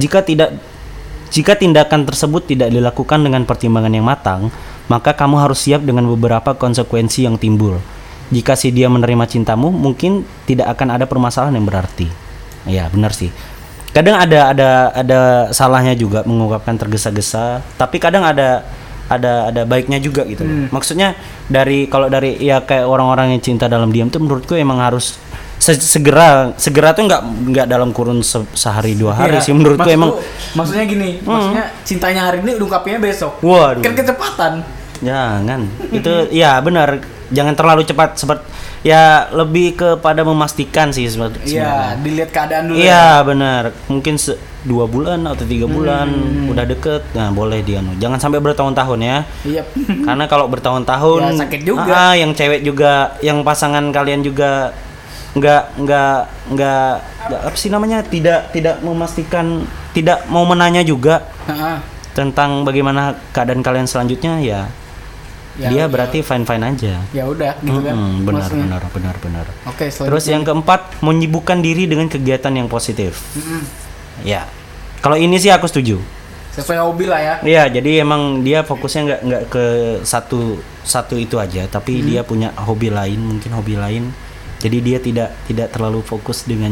[0.00, 0.56] Jika tidak
[1.28, 4.48] jika tindakan tersebut tidak dilakukan dengan pertimbangan yang matang,
[4.88, 7.76] maka kamu harus siap dengan beberapa konsekuensi yang timbul.
[8.32, 12.08] Jika si dia menerima cintamu, mungkin tidak akan ada permasalahan yang berarti.
[12.64, 13.28] Iya, benar sih.
[13.88, 15.20] Kadang ada ada ada
[15.50, 18.62] salahnya juga mengungkapkan tergesa-gesa, tapi kadang ada
[19.08, 20.44] ada ada baiknya juga gitu.
[20.44, 20.68] loh.
[20.70, 25.16] Maksudnya dari kalau dari ya kayak orang-orang yang cinta dalam diam tuh menurutku emang harus
[25.56, 29.42] se- segera segera tuh nggak nggak dalam kurun se- sehari dua hari Iya.
[29.42, 30.54] sih menurutku Maksudku- emang Hmm.
[30.54, 33.80] maksudnya gini maksudnya cintanya hari ini ungkapnya besok Waduh.
[33.80, 34.52] kan kecepatan
[34.98, 35.60] Jangan.
[35.88, 37.00] itu ya benar.
[37.28, 38.44] Jangan terlalu cepat seperti
[38.80, 41.48] ya lebih kepada memastikan sih sebe- sebenarnya.
[41.48, 42.84] iya dilihat keadaan dulu ya.
[42.84, 43.62] Iya benar.
[43.86, 46.06] Mungkin se- dua bulan atau tiga bulan
[46.46, 47.02] udah deket.
[47.12, 47.78] Nah boleh dia.
[47.96, 49.18] Jangan sampai bertahun-tahun ya.
[49.42, 49.62] iya
[50.06, 51.90] Karena kalau bertahun-tahun Ya, sakit juga.
[51.90, 54.70] Ah, yang cewek juga, yang pasangan kalian juga
[55.28, 56.18] nggak nggak
[56.50, 56.90] nggak
[57.28, 59.62] nggak- apa sih namanya tidak tidak memastikan
[59.92, 61.78] tidak mau menanya juga Heeh.
[62.10, 64.66] tentang bagaimana keadaan kalian selanjutnya ya
[65.58, 67.02] Ya, dia berarti fine fine aja.
[67.10, 68.62] ya udah gitu kan benar maksudnya.
[68.64, 69.46] benar benar benar.
[69.64, 70.30] oke Terus selanjutnya.
[70.30, 73.18] yang keempat menyibukkan diri dengan kegiatan yang positif.
[73.34, 73.66] Mm-mm.
[74.22, 74.46] Ya.
[74.98, 75.98] Kalau ini sih aku setuju.
[76.48, 79.64] sesuai hobi lah ya Iya, jadi emang dia fokusnya nggak nggak ke
[80.02, 82.06] satu satu itu aja, tapi Hmm.
[82.06, 84.10] dia punya hobi lain, mungkin hobi lain.
[84.58, 86.70] Jadi dia tidak tidak terlalu fokus dengan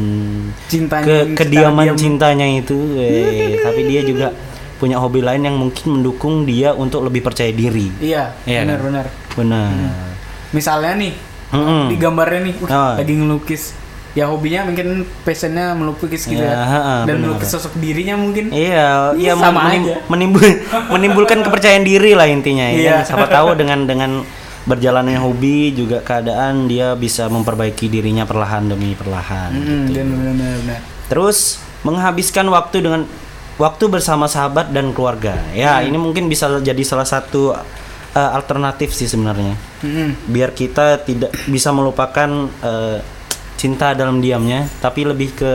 [0.66, 1.94] cintanya ke kediaman diam.
[1.96, 4.34] cintanya itu, eh, tapi dia juga
[4.76, 7.88] punya hobi lain yang mungkin mendukung dia untuk lebih percaya diri.
[7.98, 8.84] iya Iya benar kan?
[8.84, 9.70] benar Benar.
[10.50, 11.12] misalnya nih
[11.48, 11.82] Mm-mm.
[11.88, 12.94] di gambarnya nih uh, Oh.
[12.96, 13.62] lagi ngelukis
[14.12, 14.86] ya hobinya mungkin
[15.22, 17.36] passionnya melukis gitu Ya, ya, dan benar.
[17.36, 19.96] melukis sosok dirinya mungkin Iya, iya Sama menim- aja.
[20.06, 20.40] menimbul
[20.92, 22.76] menimbulkan kepercayaan diri lah intinya ya.
[22.76, 22.96] Iya.
[23.04, 24.24] Siapa tahu dengan dengan
[24.64, 29.52] berjalannya hobi juga keadaan dia bisa memperbaiki dirinya perlahan demi perlahan.
[29.52, 30.00] Mm-mm, gitu.
[30.02, 31.38] benar benar benar Terus
[31.82, 33.04] menghabiskan waktu dengan
[33.56, 35.36] waktu bersama sahabat dan keluarga.
[35.52, 37.56] Ya, ini mungkin bisa jadi salah satu
[38.12, 39.56] uh, alternatif sih sebenarnya.
[39.80, 40.28] Mm-mm.
[40.28, 42.28] Biar kita tidak bisa melupakan
[42.60, 42.98] uh,
[43.56, 45.52] cinta dalam diamnya, tapi lebih ke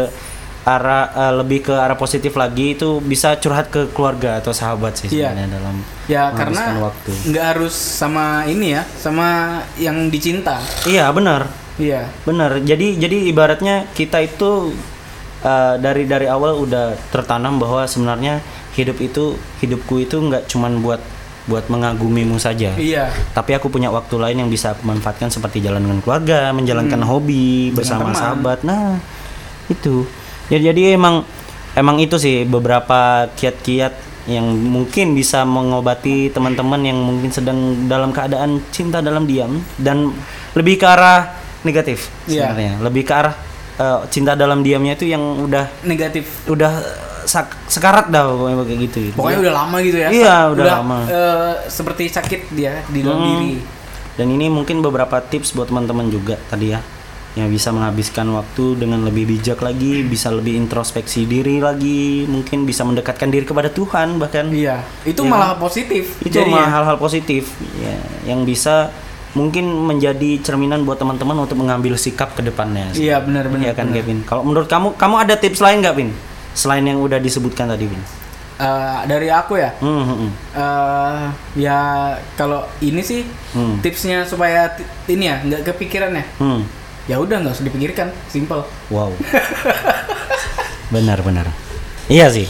[0.61, 5.09] arah eh, lebih ke arah positif lagi itu bisa curhat ke keluarga atau sahabat sih
[5.09, 5.33] Iya.
[5.33, 7.09] sebenarnya dalam Ya karena waktu.
[7.33, 10.61] nggak harus sama ini ya, sama yang dicinta.
[10.85, 11.49] Iya benar,
[11.81, 12.13] Iya.
[12.29, 12.61] benar.
[12.61, 14.69] Jadi jadi ibaratnya kita itu
[15.41, 18.39] eh, dari dari awal udah tertanam bahwa sebenarnya
[18.71, 21.01] hidup itu hidupku itu nggak cuman buat
[21.41, 22.77] buat mengagumimu saja.
[22.77, 23.09] Iya.
[23.33, 27.73] Tapi aku punya waktu lain yang bisa aku manfaatkan seperti jalan dengan keluarga, menjalankan hobi
[27.73, 28.07] bersama Hmm.
[28.07, 28.21] teman.
[28.21, 28.59] sahabat.
[28.61, 29.01] Nah,
[29.67, 30.05] itu.
[30.47, 31.25] Ya, jadi emang
[31.73, 33.93] emang itu sih beberapa kiat-kiat
[34.29, 37.57] yang mungkin bisa mengobati teman-teman yang mungkin sedang
[37.89, 40.13] dalam keadaan cinta dalam diam dan
[40.53, 42.53] lebih ke arah negatif Iya.
[42.53, 42.73] sebenarnya.
[42.85, 43.33] Lebih ke arah
[43.81, 46.45] eh, cinta dalam diamnya itu yang udah Negatif.
[46.45, 46.69] udah
[47.23, 48.99] sak- sekarat dah pokoknya kayak gitu.
[49.13, 50.09] Pokoknya udah lama gitu ya.
[50.09, 50.97] Iya, udah lama.
[51.03, 53.29] eh, seperti sakit dia di dalam Hmm.
[53.31, 53.53] diri.
[54.11, 56.81] Dan ini mungkin beberapa tips buat teman-teman juga tadi ya
[57.31, 62.83] yang bisa menghabiskan waktu dengan lebih bijak lagi, bisa lebih introspeksi diri lagi, mungkin bisa
[62.83, 64.51] mendekatkan diri kepada Tuhan bahkan.
[64.51, 64.83] Iya.
[65.01, 65.31] Itu Iya.
[65.31, 66.19] malah positif.
[66.19, 67.95] Itu mah hal-hal positif ya
[68.27, 68.91] yang bisa
[69.31, 72.91] mungkin menjadi cerminan buat teman-teman untuk mengambil sikap ke depannya.
[72.91, 73.63] Iya benar benar.
[73.63, 74.03] Iya kan benar.
[74.03, 74.17] Kevin.
[74.27, 76.11] Kalau menurut kamu kamu ada tips lain nggak Vin?
[76.51, 78.03] Selain yang udah disebutkan tadi Vin.
[78.61, 79.73] Eh, dari aku ya.
[79.81, 81.23] Hmm, hmm, eh
[81.57, 81.79] ya
[82.37, 83.25] kalau ini sih
[83.57, 83.81] Hmm.
[83.81, 84.69] tipsnya supaya
[85.09, 86.25] ini ya nggak kepikiran ya.
[86.37, 86.61] Hmm.
[87.09, 88.61] Ya udah nggak usah dipikirkan, simple.
[88.93, 89.11] Wow.
[90.93, 91.47] benar benar.
[92.05, 92.47] Iya sih.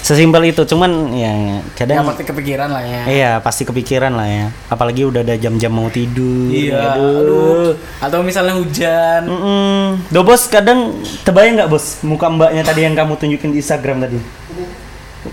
[0.00, 3.02] Sesimpel itu, cuman ya Ya kadang pasti kepikiran lah ya.
[3.04, 4.46] Iya, pasti kepikiran lah ya.
[4.66, 6.48] Apalagi udah ada jam-jam mau tidur.
[6.48, 7.20] Iya, Aduh.
[7.20, 7.70] aduh.
[8.00, 9.28] Atau misalnya hujan.
[9.28, 10.00] Mm-mm.
[10.08, 14.18] Do bos kadang terbayang nggak bos muka mbaknya tadi yang kamu tunjukin di Instagram tadi?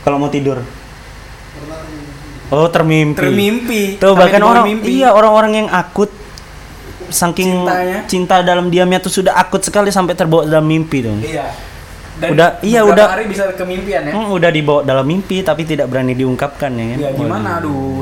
[0.04, 0.60] Kalau mau tidur.
[2.48, 3.18] Oh termimpi.
[3.18, 3.82] Termimpi.
[3.98, 4.88] Tuh Sampai bahkan orang mimpi.
[4.94, 6.12] iya orang-orang yang akut
[7.08, 8.00] saking Cintanya.
[8.04, 11.20] cinta dalam diamnya tuh sudah akut sekali sampai terbawa dalam mimpi dong.
[11.20, 11.52] Iya.
[12.20, 13.06] Udah- iya, udah.
[13.08, 14.12] hari bisa kemimpian ya.
[14.12, 17.00] Hmm, udah dibawa dalam mimpi tapi tidak berani diungkapkan ya kan?
[17.00, 18.02] Ya gimana aduh.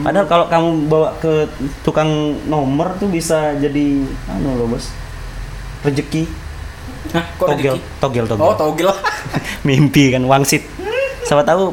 [0.00, 1.48] Padahal kalau kamu bawa ke
[1.80, 2.08] tukang
[2.44, 4.88] nomor tuh bisa jadi anu loh bos
[5.80, 6.24] rezeki
[7.10, 7.80] Hah, kok togel rezeki?
[7.98, 8.88] togel togel Oh, togel.
[9.68, 10.64] mimpi kan wangsit
[11.22, 11.72] siapa tahu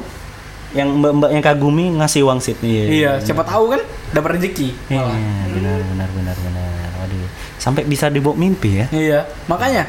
[0.71, 4.71] yang mbak-mbak yang kagumi ngasih wangsit iya iya, siapa tahu kan dapat rezeki.
[4.88, 5.03] Iya,
[5.49, 7.27] benar benar benar benar waduh
[7.58, 9.88] sampai bisa dibawa mimpi ya Iya, makanya.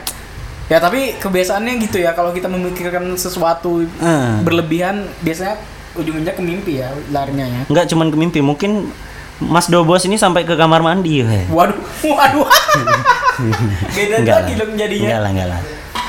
[0.68, 4.32] Ya tapi kebiasaannya gitu ya kalau kita memikirkan sesuatu Eh.
[4.44, 5.56] berlebihan biasanya
[5.92, 7.60] ujung-ujungnya ke mimpi ya larinya ya.
[7.66, 8.92] nggak cuman ke mimpi mungkin
[9.38, 11.46] Mas Dobos ini sampai ke kamar mandi ya.
[11.48, 11.78] Waduh,
[12.10, 12.42] waduh.
[13.96, 15.06] Beda Enggak lagi dong jadinya.
[15.06, 15.60] Enggak lah, enggak lah.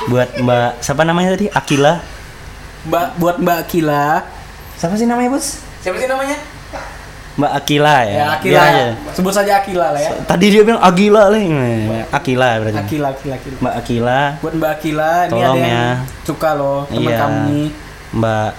[0.09, 1.45] Buat Mbak siapa namanya tadi?
[1.47, 1.93] Akila.
[2.89, 4.25] Mbak buat Mbak Akila.
[4.75, 5.61] Siapa sih namanya, Bos?
[5.79, 6.41] Siapa sih namanya?
[7.39, 8.13] Mbak Akila ya.
[8.13, 8.59] Ya, Akila.
[8.61, 8.85] Aja.
[9.15, 10.11] Sebut saja Akila lah ya.
[10.21, 11.39] Tadi dia bilang Agila lah.
[12.11, 12.77] Akila berarti.
[12.77, 13.57] Akila, Akila, Akila.
[13.57, 15.87] Mbak Akila, Buat Mbak Akila, ini Tolong ada yang ya.
[16.21, 17.17] suka loh teman Iya.
[17.17, 17.67] kamu nih.
[18.11, 18.49] Mbak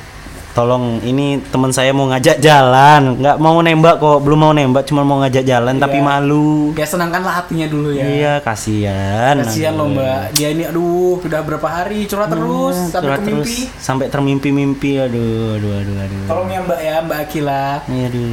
[0.60, 5.00] tolong ini teman saya mau ngajak jalan nggak mau nembak kok belum mau nembak cuma
[5.00, 6.04] mau ngajak jalan tapi Iya.
[6.06, 8.04] malu Ya senangkanlah hatinya dulu ya.
[8.04, 9.88] iya kasihan Kasihan loh.
[9.88, 10.36] Mbak.
[10.36, 15.56] Dia ini aduh sudah berapa hari curhat terus Iya, sampai curhat terus sampai termimpi-mimpi aduh
[15.56, 17.64] aduh aduh aduh Tolong ya Mbak ya, Mbak Akila.
[17.86, 18.28] Iya, aduh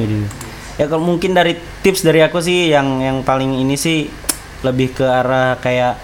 [0.00, 0.26] aduh
[0.72, 4.06] ya kalau mungkin dari tips dari aku sih yang yang paling ini sih
[4.62, 5.98] lebih ke arah kayak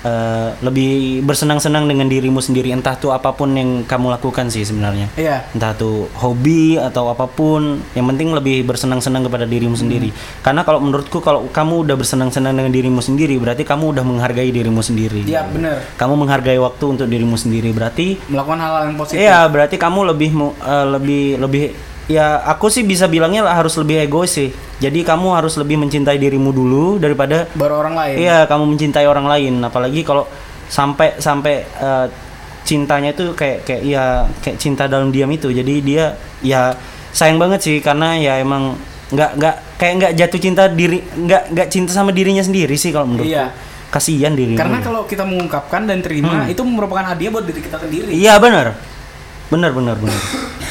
[0.00, 0.90] eh, lebih
[1.22, 5.46] bersenang-senang dengan dirimu sendiri entah tuh apa pun yang kamu lakukan sih sebenarnya Iya.
[5.50, 10.78] entah tuh hobi atau apa pun yang penting lebih bersenang-senang kepada dirimu sendiri karena kalau
[10.78, 15.42] menurutku kalau kamu udah bersenang-senang dengan dirimu sendiri berarti kamu udah menghargai dirimu sendiri Iya,
[15.44, 15.82] bener.
[15.94, 19.18] kamu menghargai waktu untuk dirimu sendiri berarti Melakukan hal-hal yang positif.
[19.18, 20.30] Iya, berarti kamu lebih
[20.62, 21.64] eh, lebih lebih
[22.08, 24.50] ya aku sih bisa bilangnya lah harus lebih egois sih.
[24.80, 28.16] Jadi kamu harus lebih mencintai dirimu dulu daripada Baru orang lain.
[28.16, 29.60] iya kamu mencintai orang lain.
[29.60, 30.24] Apalagi kalau
[30.72, 32.06] sampai sampai eh,
[32.64, 35.52] cintanya itu kayak kayak ya kayak cinta dalam diam itu.
[35.52, 36.72] Jadi dia ya
[37.12, 38.74] sayang banget sih karena ya emang
[39.08, 43.04] nggak nggak kayak nggak jatuh cinta diri nggak nggak cinta sama dirinya sendiri sih kalau
[43.08, 43.28] menurutku.
[43.28, 43.52] Iya.
[43.88, 44.60] Kasihan dirimu.
[44.60, 48.12] Karena kalau kita mengungkapkan dan terima itu merupakan hadiah buat diri kita sendiri.
[48.12, 48.20] Hmm.
[48.20, 48.76] Iya benar,
[49.48, 50.20] benar benar benar.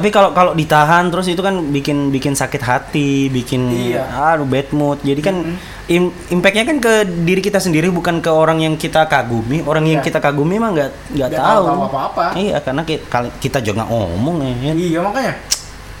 [0.00, 4.08] Tapi kalau kalau ditahan terus itu kan bikin bikin sakit hati, bikin Iya.
[4.32, 4.96] aduh bad mood.
[5.04, 5.36] Jadi kan
[5.86, 9.60] im- impactnya kan ke diri kita sendiri bukan ke orang yang kita kagumi.
[9.60, 10.08] Orang yang Iya.
[10.08, 11.64] kita kagumi mah nggak nggak tahu.
[11.68, 12.24] tahu apa-apa.
[12.32, 14.54] Iya karena ki- kali- kita juga ngomong ya.
[14.58, 14.74] kan.
[14.74, 15.34] Iya makanya.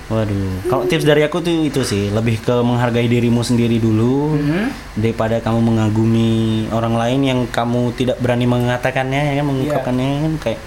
[0.08, 4.96] Waduh, kalau tips dari aku tuh itu sih lebih ke menghargai dirimu sendiri dulu Mhm.
[4.98, 6.30] daripada kamu mengagumi
[6.72, 10.58] orang lain yang kamu tidak berani mengatakannya ya kan mengungkapkannya kan kayak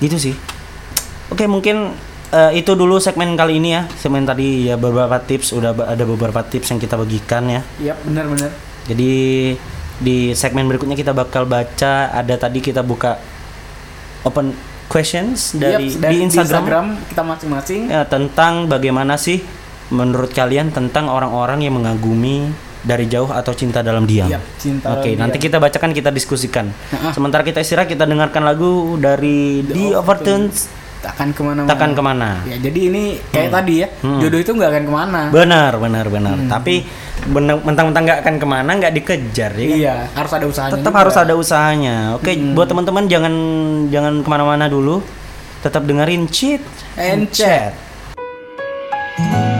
[0.00, 0.34] gitu sih.
[1.30, 1.94] Oke, mungkin
[2.32, 3.82] eh, itu dulu segmen kali ini ya.
[3.98, 7.60] Segmen tadi ya beberapa tips udah ada beberapa tips yang kita bagikan ya.
[7.82, 8.52] Iya benar-benar.
[8.88, 9.12] Jadi
[9.98, 13.16] di segmen berikutnya kita bakal baca ada tadi kita buka
[14.26, 14.52] open
[14.90, 17.80] questions dari, Yap, dari di Instagram, kita masing-masing.
[17.88, 19.40] ya, tentang bagaimana sih
[19.88, 22.52] menurut kalian tentang orang-orang yang mengagumi
[22.84, 24.28] dari jauh atau cinta dalam diam.
[24.28, 25.46] Yap, cinta Oke, dalam nanti diam.
[25.48, 26.68] kita bacakan kita diskusikan.
[27.16, 31.68] Sementara kita istirahat kita dengarkan lagu dari The Overtones Takkan ke mana-mana.
[31.68, 32.30] Takkan ke mana.
[32.48, 34.18] Ya, jadi ini kayak tadi ya, Hmm.
[34.18, 35.20] jodoh itu nggak akan ke mana.
[35.28, 36.36] Benar, benar, benar.
[36.36, 36.48] Hmm.
[36.48, 36.74] Tapi
[37.60, 39.64] mentang-mentang nggak akan ke mana, nggak dikejar ya.
[39.64, 39.76] kan?
[39.76, 40.74] Iya, harus ada usahanya.
[40.74, 41.00] Tetap juga.
[41.04, 41.96] harus ada usahanya.
[42.16, 42.56] Oke, Hmm.
[42.56, 43.34] buat teman-teman jangan
[43.88, 45.04] jangan ke mana-mana dulu.
[45.60, 46.60] Tetap dengerin cheat
[46.96, 47.72] And Chat.
[49.14, 49.53] Di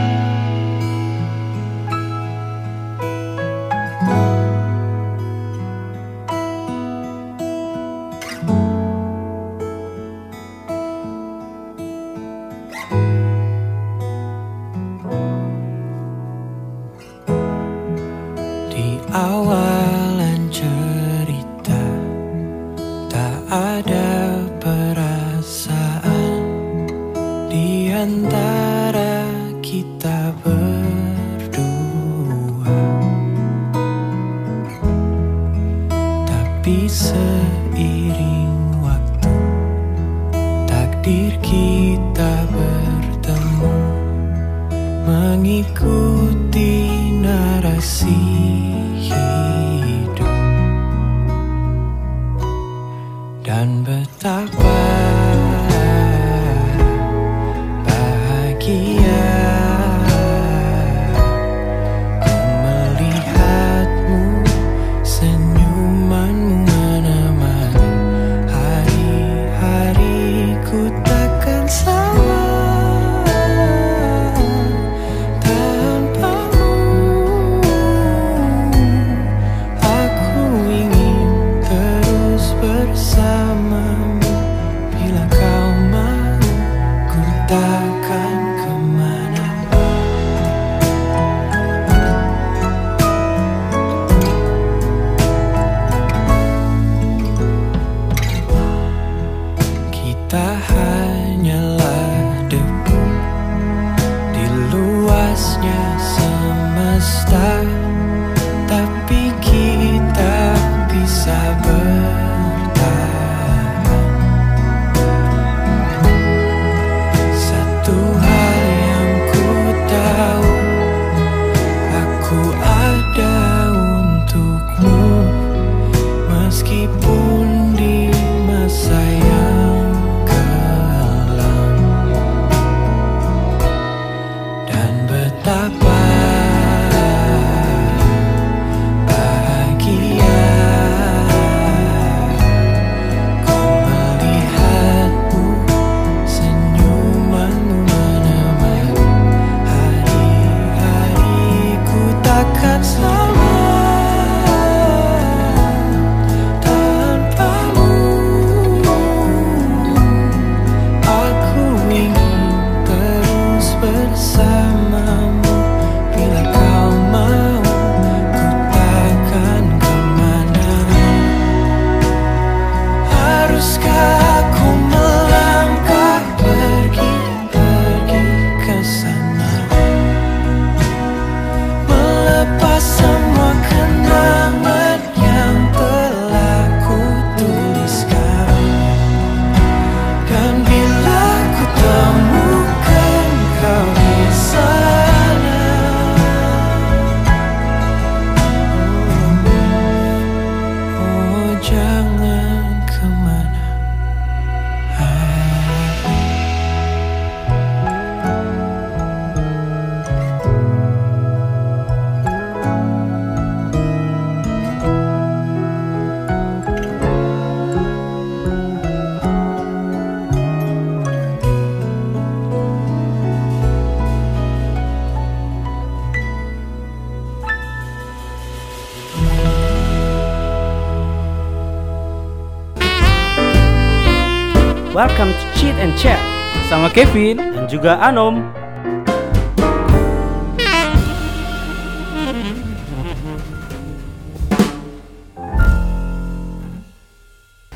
[236.95, 237.43] Kevin.
[237.43, 238.39] dan juga Anom.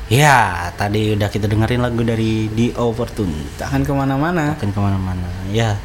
[0.07, 3.59] Ya, tadi udah kita dengerin lagu dari The Overtune.
[3.59, 4.55] Takkan ke mana-mana.
[4.55, 5.27] Akan ke mana-mana.
[5.51, 5.75] Ya,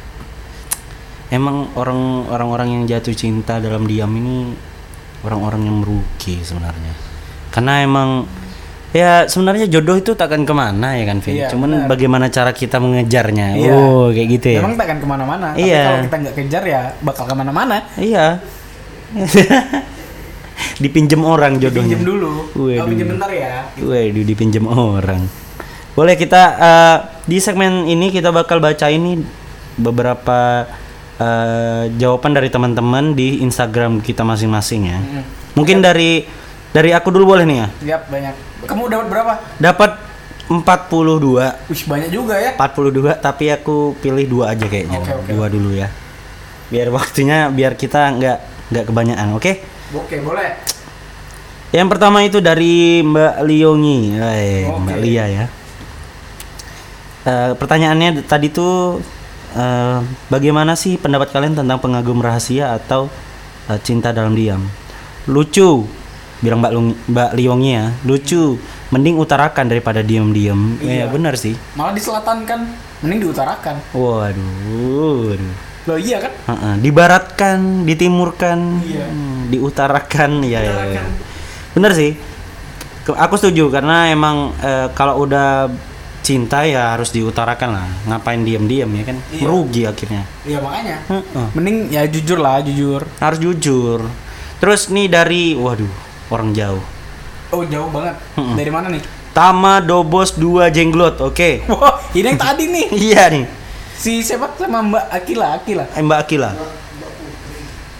[1.27, 4.55] emang orang orang-orang yang jatuh cinta dalam diam ini
[5.27, 6.95] orang-orang yang merugi sebenarnya.
[7.51, 8.23] Karena emang
[8.95, 11.35] ya sebenarnya jodoh itu takkan ke mana ya kan, Vin.
[11.35, 11.87] Iya, Cuman benar.
[11.91, 13.59] bagaimana cara kita mengejarnya.
[13.59, 13.73] Iya.
[13.75, 14.59] Oh, kayak gitu ya.
[14.63, 15.47] Memang tak akan ke mana-mana.
[15.51, 15.83] Tapi Iya.
[15.83, 17.75] kalau kita nggak kejar ya bakal ke mana-mana.
[17.99, 18.25] Iya.
[20.83, 21.99] Dipinjem orang jodohnya.
[21.99, 22.31] Pinjem dulu.
[22.55, 22.83] Waduh.
[22.83, 23.67] Oh, pinjem bentar ya.
[23.75, 25.21] Waduh, dipinjem orang.
[25.95, 29.19] Boleh kita eh, di segmen ini kita bakal baca ini
[29.75, 30.67] beberapa
[31.15, 34.99] eh, jawaban dari teman-teman di Instagram kita masing-masing ya.
[35.55, 36.27] Mungkin dari
[36.75, 37.67] dari aku dulu boleh nih ya.
[37.71, 38.35] Siap banyak.
[38.67, 39.33] Kamu dapat berapa?
[39.55, 39.91] Dapat
[40.51, 41.71] 42.
[41.71, 42.51] Wih banyak juga ya.
[42.59, 44.99] 42 tapi aku pilih dua aja kayaknya.
[44.99, 45.29] Oke, oke.
[45.31, 45.87] Dua dulu ya.
[46.67, 48.37] Biar waktunya biar kita nggak
[48.75, 49.51] nggak kebanyakan, oke?
[49.95, 50.59] Oke boleh.
[51.71, 54.79] Yang pertama itu dari Mbak Liongi, Eh, Oke.
[54.83, 55.45] Mbak Lia ya.
[57.25, 59.01] Eh, pertanyaannya tadi tuh
[59.55, 59.97] eh,
[60.29, 63.09] bagaimana sih pendapat kalian tentang pengagum rahasia atau
[63.71, 64.61] eh, cinta dalam diam?
[65.25, 65.89] Lucu,
[66.43, 67.85] bilang Mbak Lung, Mbak Liongi ya.
[68.03, 68.59] Lucu,
[68.91, 70.77] mending utarakan daripada diam-diam.
[70.79, 70.91] Iya.
[70.91, 71.55] Iya benar sih.
[71.75, 72.59] Malah di selatan kan
[73.03, 73.75] mending diutarakan.
[73.95, 75.37] Waduh.
[75.85, 76.33] Loh iya kan?
[76.49, 79.05] Heeh, dibaratkan, ditimurkan, Iya.
[79.05, 81.03] hmm, diutarakan, ya, ya, ya.
[81.77, 82.17] Bener sih.
[83.05, 85.69] Aku setuju karena emang eh, kalau udah
[86.25, 87.85] cinta ya harus diutarakan lah.
[88.09, 89.17] Ngapain diam-diam ya kan?
[89.29, 89.41] Iya.
[89.45, 90.25] Merugi akhirnya.
[90.41, 90.97] Iya makanya.
[91.05, 91.47] Heeh.
[91.53, 93.05] Mending ya jujur lah, jujur.
[93.21, 94.01] Harus jujur.
[94.57, 95.85] Terus nih dari, waduh,
[96.31, 96.83] orang jauh.
[97.53, 98.15] Oh jauh banget.
[98.37, 98.55] Mm-mm.
[98.57, 99.03] Dari mana nih?
[99.35, 101.67] Tama Dobos 2 Jenglot, oke.
[101.67, 102.85] Wah ini yang tadi nih.
[103.11, 103.43] iya nih,
[103.95, 105.85] Si siapa sama Mbak Akila, Akila.
[105.91, 106.49] Eh, Mbak Akila.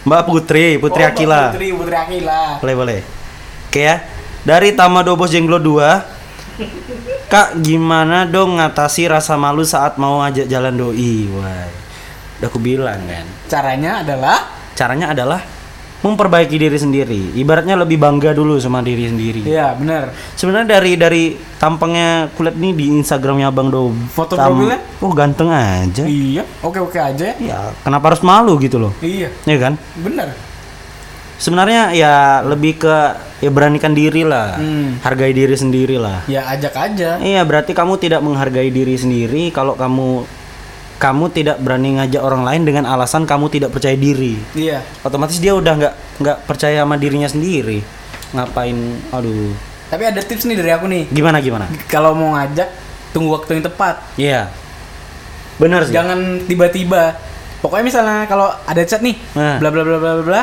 [0.06, 1.42] Mbak Putri, Putri Oh, Mbak Akila.
[1.52, 2.42] Putri, Putri Akila.
[2.64, 3.00] Boleh boleh.
[3.68, 4.00] Oke ya.
[4.46, 6.16] Dari Tama Dobos Jenglo 2
[7.26, 11.28] Kak gimana dong ngatasi rasa malu saat mau ajak jalan doi?
[11.36, 11.68] Wah.
[12.40, 13.26] Udah aku bilang kan.
[13.50, 14.40] Caranya adalah
[14.76, 15.40] Caranya adalah
[16.04, 17.22] memperbaiki diri sendiri.
[17.40, 19.42] Ibaratnya lebih bangga dulu sama diri sendiri.
[19.48, 21.24] Iya bener Sebenarnya dari dari
[21.56, 23.96] tampangnya kulit nih di Instagramnya Bang Do.
[24.12, 24.80] Foto profilnya?
[25.00, 26.04] Oh ganteng aja.
[26.04, 28.92] Iya Oke-oke aja ya Ya, kenapa harus malu gitu loh?
[29.00, 29.80] Iya Ya kan?
[29.98, 30.36] Bener
[31.36, 32.96] Sebenarnya ya lebih ke
[33.44, 34.56] ya beranikan diri lah.
[34.56, 35.04] Hmm.
[35.04, 36.24] Hargai diri sendiri lah.
[36.32, 40.24] Ya ajak aja Iya, berarti kamu tidak menghargai diri sendiri kalau kamu
[40.96, 44.40] kamu tidak berani ngajak orang lain dengan alasan kamu tidak percaya diri.
[44.56, 45.94] Iya Otomatis dia udah nggak
[46.24, 47.84] nggak percaya sama dirinya sendiri.
[48.32, 48.76] Ngapain?
[49.12, 49.52] Aduh.
[49.86, 51.70] Tapi ada tips nih dari aku nih Gimana gimana?
[51.86, 52.68] Kalau mau ngajak
[53.14, 54.50] Tunggu waktu yang tepat Iya.
[55.56, 55.94] Benar sih.
[55.94, 57.16] Jangan tiba-tiba
[57.62, 59.62] Pokoknya misalnya kalau ada chat nih Nah.
[59.62, 60.42] bla bla bla bla bla bla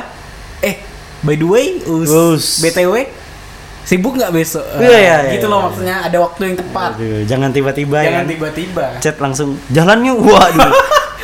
[0.63, 0.79] Eh
[1.21, 2.45] by the way us, Us.
[2.61, 2.95] BTW
[3.83, 4.63] Sibuk nggak besok?
[4.77, 5.67] Iya, iya, Ah, gitu iya, loh iya.
[5.67, 8.05] maksudnya ada waktu yang tepat Aduh, jangan tiba-tiba ya.
[8.05, 8.31] Jangan kan?
[8.31, 10.73] tiba-tiba Chat langsung jalannya waduh.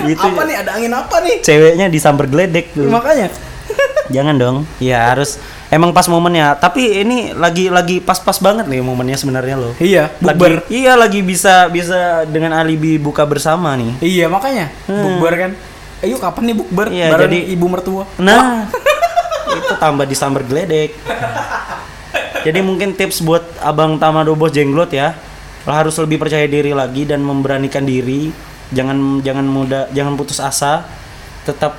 [0.00, 1.36] Itu Apa nih ada angin apa nih?
[1.40, 2.86] ceweknya disamber geledek tuh.
[2.86, 3.30] Makanya
[4.14, 4.56] Jangan dong.
[4.78, 5.36] Ya harus
[5.68, 6.56] emang pas momennya.
[6.56, 9.72] Tapi ini lagi lagi pas-pas banget nih momennya sebenarnya loh.
[9.76, 14.00] Iya Lagi, bukber iya lagi bisa bisa dengan alibi buka bersama nih.
[14.00, 15.02] Iya makanya Hmm.
[15.14, 15.52] bukber kan
[15.98, 18.70] Ayo kapan nih bukber Iya, bareng jadi- ibu mertua Nah,
[19.58, 20.94] itu tambah disamber geledek.
[22.48, 25.12] Jadi mungkin tips buat abang Tama Dobos jenglot ya,
[25.68, 28.32] lo harus lebih percaya diri lagi dan memberanikan diri.
[28.72, 30.88] Jangan jangan mudah, jangan putus asa.
[31.44, 31.76] Tetap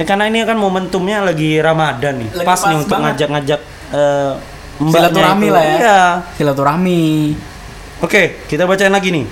[0.00, 2.30] ya karena ini kan momentumnya lagi Ramadan nih.
[2.40, 3.04] Lagi pas, nih pas untuk banget.
[3.12, 3.60] ngajak-ngajak
[4.80, 5.76] mbaknya Silaturahmi lah ya.
[5.76, 6.00] Iya.
[6.40, 7.00] Silaturahmi
[8.00, 9.28] Oke, kita bacain lagi nih.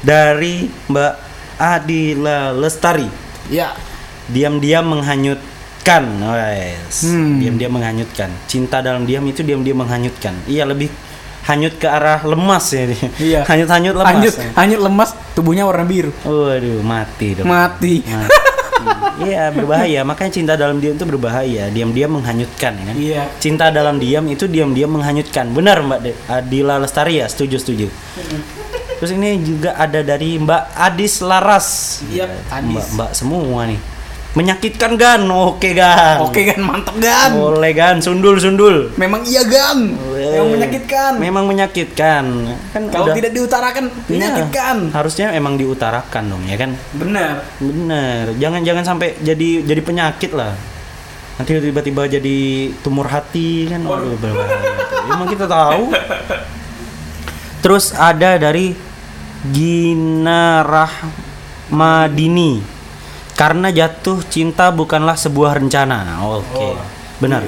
[0.00, 1.12] Dari Mbak
[1.60, 3.04] Adila Lestari.
[3.52, 3.76] Ya
[4.30, 4.86] diam-diam
[5.80, 7.40] menghanyutkan wes Hmm.
[7.40, 8.30] diam-diam menghanyutkan.
[8.46, 10.36] Cinta dalam diam itu diam-diam menghanyutkan.
[10.44, 10.92] Iya lebih
[11.48, 12.84] hanyut ke arah lemas ya.
[12.84, 13.08] Dia.
[13.16, 13.40] Iya.
[13.50, 14.12] Hanyut-hanyut lemas.
[14.12, 14.50] Hanyut, ya.
[14.54, 16.12] hanyut lemas Tubuhnya warna biru.
[16.22, 17.48] Waduh mati dong.
[17.48, 18.04] Mati.
[18.04, 18.38] Mati.
[19.24, 20.00] iya berbahaya.
[20.08, 21.72] Makanya cinta dalam diam itu berbahaya.
[21.72, 22.94] Diam-diam menghanyutkan ya kan?
[22.94, 23.22] Iya.
[23.40, 25.48] Cinta dalam diam itu diam-diam menghanyutkan.
[25.50, 27.26] Benar mbak De- Adila Lestari ya?
[27.26, 27.86] Setuju setuju.
[29.00, 31.68] Terus ini juga ada dari mbak Adis Laras.
[32.04, 33.80] Iya, mbak mbak semua nih
[34.30, 35.26] menyakitkan gan.
[35.26, 36.22] Oke gan.
[36.22, 37.98] Oke kan mantep kan boleh gan.
[37.98, 38.94] Sundul sundul.
[38.94, 39.98] Memang iya gan.
[40.10, 40.38] Weh.
[40.38, 41.12] Yang menyakitkan.
[41.18, 42.24] Memang menyakitkan.
[42.70, 44.08] Kan Kalau udah- tidak diutarakan Iya.
[44.08, 44.76] Menyakitkan.
[44.94, 46.70] Harusnya emang diutarakan dong ya kan?
[46.92, 50.54] Bener bener jangan jangan sampai jadi jadi penyakit lah.
[51.36, 53.80] Nanti tiba-tiba jadi tumor hati kan?
[53.82, 54.14] Waduh.
[54.14, 54.70] Berbahaya
[55.10, 55.90] emang kita tahu.
[57.60, 58.72] Terus ada dari
[59.40, 62.79] Gina Rahmadini
[63.40, 66.76] karena jatuh cinta bukanlah sebuah rencana oke Oh.
[67.16, 67.40] benar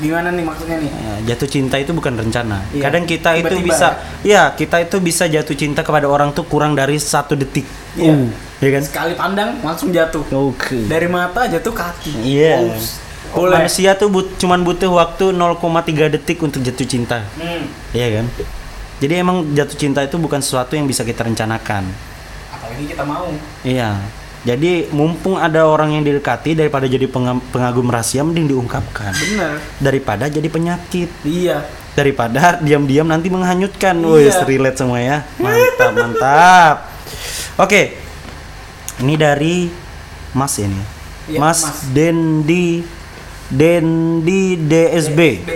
[0.00, 2.64] Gimana nih maksudnya nih Ya, jatuh cinta itu bukan rencana.
[2.72, 2.88] Iya.
[2.88, 3.68] Kadang kita itu Tiba-tiba.
[3.68, 3.88] bisa,
[4.24, 7.68] ya kita itu bisa jatuh cinta kepada orang tuh kurang dari satu detik.
[8.00, 8.16] Iya.
[8.16, 8.32] Uh,
[8.64, 8.82] ya kan?
[8.88, 10.88] Sekali pandang langsung jatuh Oke.
[10.88, 12.64] Dari mata jatuh kaki Iya.
[12.72, 12.96] Ups.
[13.36, 13.60] Boleh.
[13.60, 17.20] manusia tuh but, cuman butuh waktu 0,3 detik untuk jatuh cinta.
[17.36, 17.68] Hmm.
[17.92, 18.26] Iya kan?
[19.04, 21.84] Jadi emang jatuh cinta itu bukan sesuatu yang bisa kita rencanakan.
[22.48, 23.28] Apalagi kita mau.
[23.68, 24.00] Iya.
[24.40, 29.12] Jadi mumpung ada orang yang didekati daripada jadi penga- pengagum rahasia mending diungkapkan.
[29.12, 29.60] Bener.
[29.76, 31.12] Daripada jadi penyakit.
[31.28, 31.68] Iya.
[31.92, 34.00] Daripada diam-diam nanti menghanyutkan.
[34.00, 34.32] Iya.
[34.32, 35.28] Wih, relate semua ya.
[35.36, 36.76] Mantap, mantap.
[37.60, 38.00] Oke.
[39.04, 39.68] Ini dari
[40.32, 40.80] Mas ini.
[41.28, 41.78] Iya, mas, Mas.
[41.92, 42.80] Dendi
[43.50, 45.20] Dendi DSB.
[45.44, 45.50] B.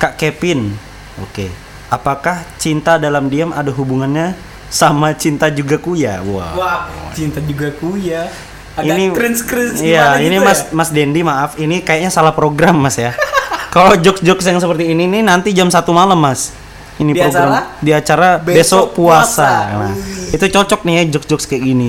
[0.00, 0.72] Kak Kevin.
[1.20, 1.50] Oke.
[1.92, 4.32] Apakah cinta dalam diam ada hubungannya
[4.72, 6.24] sama cinta juga kuya?
[6.24, 6.56] Wah.
[6.56, 6.80] Wah,
[7.12, 8.24] cinta juga ku ya.
[8.72, 10.72] Agak ini cringe-cringe Iya, gimana ini gitu Mas ya?
[10.72, 13.12] Mas Dendi maaf, ini kayaknya salah program Mas ya.
[13.74, 16.56] Kalau jokes-jokes yang seperti ini nih nanti jam satu malam Mas.
[16.96, 17.60] Ini Di program acara?
[17.80, 19.28] di acara besok, Besok puasa.
[19.28, 19.50] puasa.
[19.76, 19.94] Nah,
[20.28, 21.88] itu cocok nih ya jokes-jokes kayak gini.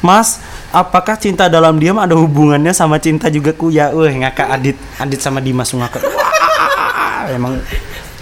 [0.00, 3.92] Mas, apakah cinta dalam diam ada hubungannya sama cinta juga kuya?
[3.92, 6.00] Wah, ngakak Adit, Adit sama Dimas ngakak.
[6.08, 7.60] Wah, emang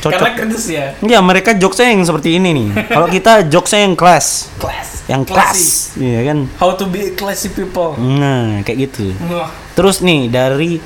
[0.00, 0.36] Karena cocok.
[0.36, 0.86] cringe ya.
[1.04, 2.68] Iya, mereka jokesnya yang seperti ini nih.
[2.96, 4.88] Kalau kita jokesnya yang kelas, Class.
[5.06, 5.60] yang kelas,
[6.00, 6.48] iya kan?
[6.56, 7.94] How to be classy people.
[8.00, 9.12] Nah, kayak gitu.
[9.28, 9.52] Wah.
[9.76, 10.80] Terus nih dari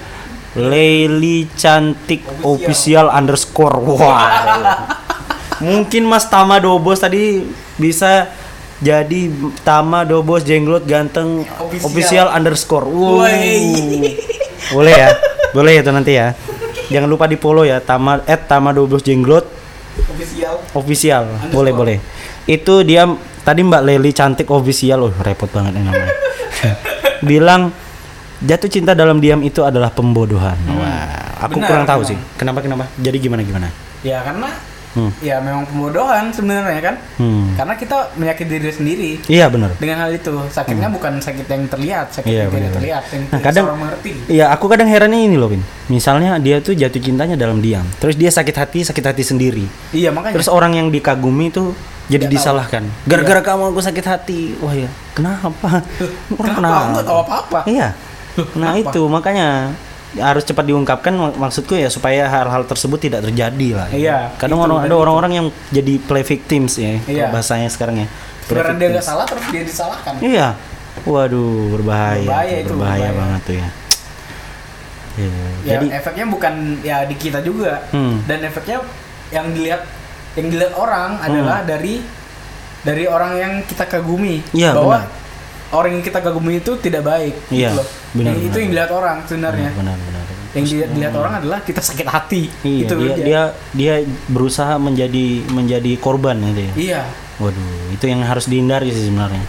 [0.54, 4.86] Leili Cantik Official underscore Wah
[5.58, 7.42] Mungkin Mas Tama Dobos tadi
[7.74, 8.30] bisa
[8.78, 9.34] jadi
[9.66, 11.86] Tama Dobos Jenglot Ganteng Official.
[11.90, 13.26] Official, underscore wow.
[14.70, 15.08] Boleh ya
[15.50, 16.38] Boleh ya tuh nanti ya
[16.92, 19.46] Jangan lupa di follow ya Tama at Tama Dobos Jenglot
[20.10, 20.54] Official.
[20.74, 21.52] Official Underscore.
[21.54, 21.96] Boleh boleh
[22.44, 23.06] Itu dia
[23.44, 26.12] Tadi Mbak Leli Cantik Official Loh repot banget ini namanya
[27.30, 27.72] Bilang
[28.44, 30.52] Jatuh cinta dalam diam itu adalah pembodohan.
[30.76, 32.10] Wah, aku Benar, kurang tahu memang.
[32.12, 32.18] sih.
[32.36, 32.84] Kenapa kenapa?
[33.00, 33.72] Jadi gimana gimana?
[34.04, 34.52] Ya karena
[34.94, 35.10] Hmm.
[35.18, 36.96] ya memang pembodohan sebenarnya kan.
[37.18, 37.50] Hmm.
[37.54, 39.74] Karena kita menyakiti diri sendiri Iya benar.
[39.76, 40.30] dengan hal itu.
[40.48, 42.74] Sakitnya bukan sakit yang terlihat, sakit Iya, yang tidak benar.
[42.78, 44.10] terlihat, yang Nah, tidak kadang- mengerti.
[44.30, 45.62] Iya, aku kadang herannya ini loh, Pin.
[45.86, 47.82] Misalnya dia tuh jatuh cintanya dalam diam.
[47.98, 49.66] Terus dia sakit hati, sakit hati sendiri.
[49.90, 50.38] Iya makanya.
[50.38, 51.74] Terus orang yang dikagumi tuh
[52.06, 52.34] jadi tahu.
[52.36, 52.82] disalahkan.
[53.04, 54.40] Gara-gara kamu aku sakit hati.
[54.62, 55.82] Wah ya, kenapa?
[56.38, 56.80] Orang kenapa?
[56.88, 57.60] Aku tahu apa-apa.
[57.66, 57.88] Iya.
[58.54, 58.90] Nah kenapa?
[58.90, 59.48] itu makanya
[60.14, 63.88] harus cepat diungkapkan mak- maksudku ya supaya hal-hal tersebut tidak terjadi lah.
[63.88, 67.26] Iya, Kadang itu, orang ada orang-orang yang jadi play victims ya, Iya.
[67.28, 68.06] bahasanya sekarang ya.
[68.44, 70.14] Sebenarnya dia nggak salah terus dia disalahkan.
[70.20, 70.48] Iya.
[71.02, 72.22] Waduh, berbahaya.
[72.22, 73.18] Berbahaya itu, berbahaya berbahaya.
[73.18, 73.68] banget tuh ya.
[75.14, 75.30] Iya,
[75.62, 77.86] Ya Jadi efeknya bukan ya di kita juga.
[77.90, 78.22] Hmm.
[78.24, 78.82] Dan efeknya
[79.30, 79.82] yang dilihat
[80.34, 82.02] yang dilihat orang adalah dari
[82.82, 85.10] dari orang yang kita kagumi Iya, bahwa benar.
[85.72, 87.88] orang yang kita kagumi itu tidak baik Iya, gitu loh.
[88.14, 88.58] Benar, Yang itu benar.
[88.58, 89.70] yang dilihat orang sebenarnya.
[89.72, 90.22] benar benar.
[90.54, 92.42] Yang dilihat, dilihat orang adalah kita sakit hati.
[92.62, 93.42] Iya, itu dia, dia
[93.74, 93.94] dia
[94.26, 96.72] berusaha menjadi menjadi korban gitu ya.
[96.74, 97.00] Iya.
[97.36, 99.42] Waduh, itu yang harus dihindari sih sebenarnya.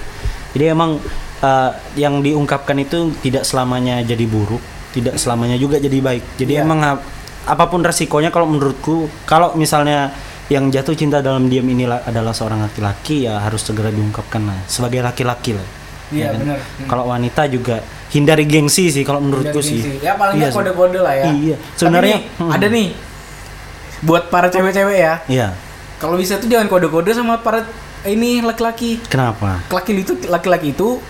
[0.52, 0.98] Jadi emang
[1.38, 4.62] eh, yang diungkapkan itu tidak selamanya jadi buruk,
[4.92, 6.24] tidak selamanya juga jadi baik.
[6.36, 6.66] Jadi Iya.
[6.66, 7.06] emang ap-
[7.46, 10.10] apa pun resikonya kalau menurutku, kalau misalnya
[10.46, 14.58] yang jatuh cinta dalam diam ini la- adalah seorang laki-laki ya harus segera diungkapkan lah
[14.66, 15.66] sebagai laki-laki lah.
[16.14, 16.40] Iya, Ya kan?
[16.42, 16.60] benar.
[16.62, 16.88] Hmm.
[16.90, 17.82] Kalau wanita juga
[18.14, 20.02] hindari gengsi sih kalau menurutku sih.
[20.04, 21.26] Ya paling Iya kode-kode lah ya.
[21.34, 21.58] Iya.
[21.74, 22.52] Sebenarnya nih, hmm.
[22.52, 22.88] ada nih
[24.06, 25.14] buat para cewek-cewek ya.
[25.26, 25.48] Iya.
[25.98, 27.66] Kalau bisa tuh jangan kode-kode sama para
[28.06, 29.02] ini laki-laki.
[29.10, 29.66] Kenapa?
[29.72, 31.02] laki itu laki-laki itu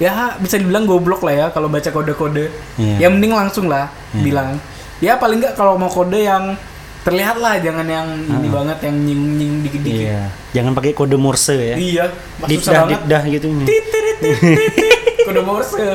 [0.00, 2.48] ya bisa dibilang goblok lah ya kalau baca kode-kode.
[2.80, 2.96] Iya.
[3.04, 4.56] Ya mending langsung lah bilang.
[5.00, 6.56] Ya paling nggak kalau mau kode yang
[7.00, 10.04] terlihat lah jangan yang ini banget yang nying-nying dikit-dikit.
[10.06, 10.22] Iya.
[10.52, 11.76] Jangan pakai kode Morse ya.
[11.76, 12.04] Iya,
[12.36, 13.40] Mas, susah Dikdah banget.
[13.40, 13.46] gitu.
[15.26, 15.80] Kode Morse.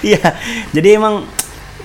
[0.00, 0.20] Iya,
[0.72, 1.24] jadi emang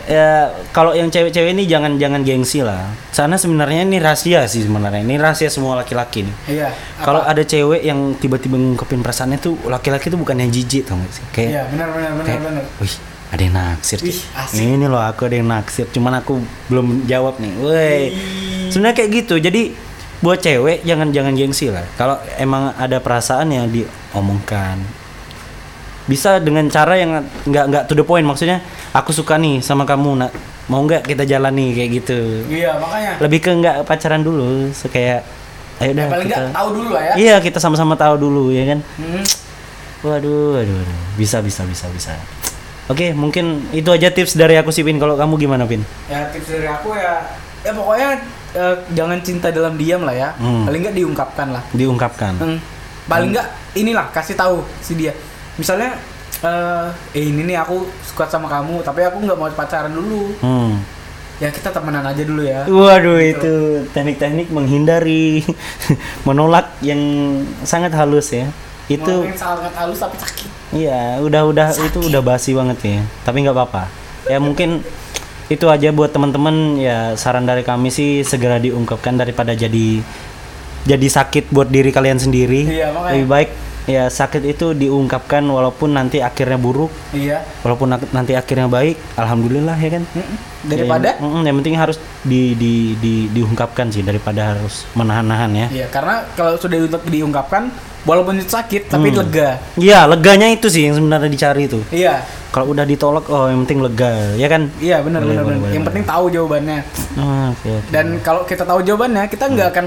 [0.04, 2.88] ya kalau yang cewek-cewek ini jangan jangan gengsi lah.
[3.12, 5.04] Sana sebenarnya ini rahasia sih sebenarnya.
[5.04, 6.36] Ini rahasia semua laki-laki nih.
[6.48, 6.70] Iya.
[7.00, 11.12] Kalau ada cewek yang tiba-tiba ngungkapin perasaannya tuh laki-laki tuh bukan yang jijik tau gak
[11.12, 11.24] sih?
[11.32, 12.64] Kayak Iya, benar benar benar benar.
[12.80, 12.96] wih
[13.30, 14.02] ada yang naksir.
[14.02, 14.58] Wih, asik.
[14.58, 15.86] Ini loh aku ada yang naksir.
[15.94, 17.54] Cuman aku belum jawab nih.
[17.62, 18.02] Woi.
[18.74, 19.36] Sebenarnya kayak gitu.
[19.38, 19.78] Jadi
[20.20, 21.86] buat cewek jangan jangan gengsi lah.
[21.94, 24.82] Kalau emang ada perasaan yang diomongkan.
[26.10, 28.26] Bisa dengan cara yang nggak nggak to the point.
[28.26, 28.66] Maksudnya
[28.98, 30.26] aku suka nih sama kamu.
[30.26, 30.32] Nak
[30.66, 32.20] mau nggak kita jalan nih kayak gitu.
[32.50, 33.12] Iya, makanya.
[33.22, 34.74] Lebih ke nggak pacaran dulu.
[34.74, 35.22] So, kayak
[35.80, 36.44] ayo Ya, dah paling kita.
[36.50, 37.14] tahu dulu lah ya.
[37.14, 38.80] Iya kita sama-sama tahu dulu ya kan.
[38.98, 39.22] Hmm.
[40.00, 41.00] Waduh, waduh, waduh.
[41.20, 42.16] Bisa, bisa, bisa, bisa.
[42.90, 44.98] Oke, mungkin itu aja tips dari aku sih, Pin.
[44.98, 45.86] Kalau kamu gimana, Pin?
[46.10, 47.22] Ya tips dari aku ya
[47.60, 48.10] ya pokoknya
[48.56, 50.30] eh, jangan cinta dalam diam lah ya.
[50.42, 50.66] Hmm.
[50.66, 51.64] Paling nggak diungkapkan lah.
[51.70, 52.34] Diungkapkan.
[52.42, 52.58] Hmm.
[53.06, 55.14] Paling nggak inilah kasih tahu si dia.
[55.56, 56.02] Misalnya
[56.40, 60.34] eh eh, ini nih aku suka sama kamu tapi aku nggak mau pacaran dulu.
[60.42, 60.82] Hmm.
[61.40, 62.68] Ya kita temenan aja dulu ya.
[62.68, 63.38] Waduh, Gitu.
[63.40, 63.54] itu
[63.96, 65.40] teknik-teknik menghindari
[66.28, 67.00] menolak yang
[67.64, 68.50] sangat halus ya.
[68.90, 70.50] Itu sangat halus tapi sakit.
[70.74, 73.00] Iya, udah udah itu udah basi banget ya.
[73.22, 73.84] Tapi nggak apa-apa.
[74.26, 74.82] Ya mungkin
[75.50, 80.02] itu aja buat teman-teman ya saran dari kami sih segera diungkapkan daripada jadi
[80.86, 82.66] jadi sakit buat diri kalian sendiri.
[82.66, 83.14] Iya, makanya.
[83.14, 83.50] Lebih baik
[83.90, 87.42] ya sakit itu diungkapkan walaupun nanti akhirnya buruk, Iya.
[87.60, 90.04] walaupun nanti akhirnya baik, alhamdulillah ya kan.
[90.08, 90.38] Mm-mm.
[90.60, 95.68] Daripada yang, mm, yang penting harus di, di, di diungkapkan sih daripada harus menahan-nahan ya.
[95.74, 97.74] Iya, karena kalau sudah untuk diungkapkan
[98.04, 99.20] walaupun itu sakit tapi Hmm.
[99.20, 99.50] lega.
[99.74, 101.80] Iya, leganya itu sih yang sebenarnya dicari itu.
[101.90, 102.22] Iya.
[102.50, 104.74] Kalau udah ditolak, oh yang penting lega, ya kan?
[104.78, 105.46] Iya, benar benar.
[105.46, 105.86] Yang boleh.
[105.86, 106.80] penting tahu jawabannya.
[107.16, 107.90] Oh, oke, oke.
[107.90, 109.86] Dan kalau kita tahu jawabannya, kita nggak akan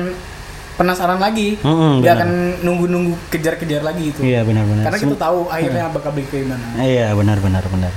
[0.83, 1.57] penasaran lagi.
[1.59, 2.19] Mm-mm, Nggak benar.
[2.19, 2.31] akan
[2.61, 4.21] nunggu-nunggu kejar-kejar lagi itu.
[4.21, 4.85] Iya benar-benar.
[4.85, 6.67] Karena kita tahu akhirnya bakal balik ke mana.
[6.77, 7.93] Iya benar-benar benar.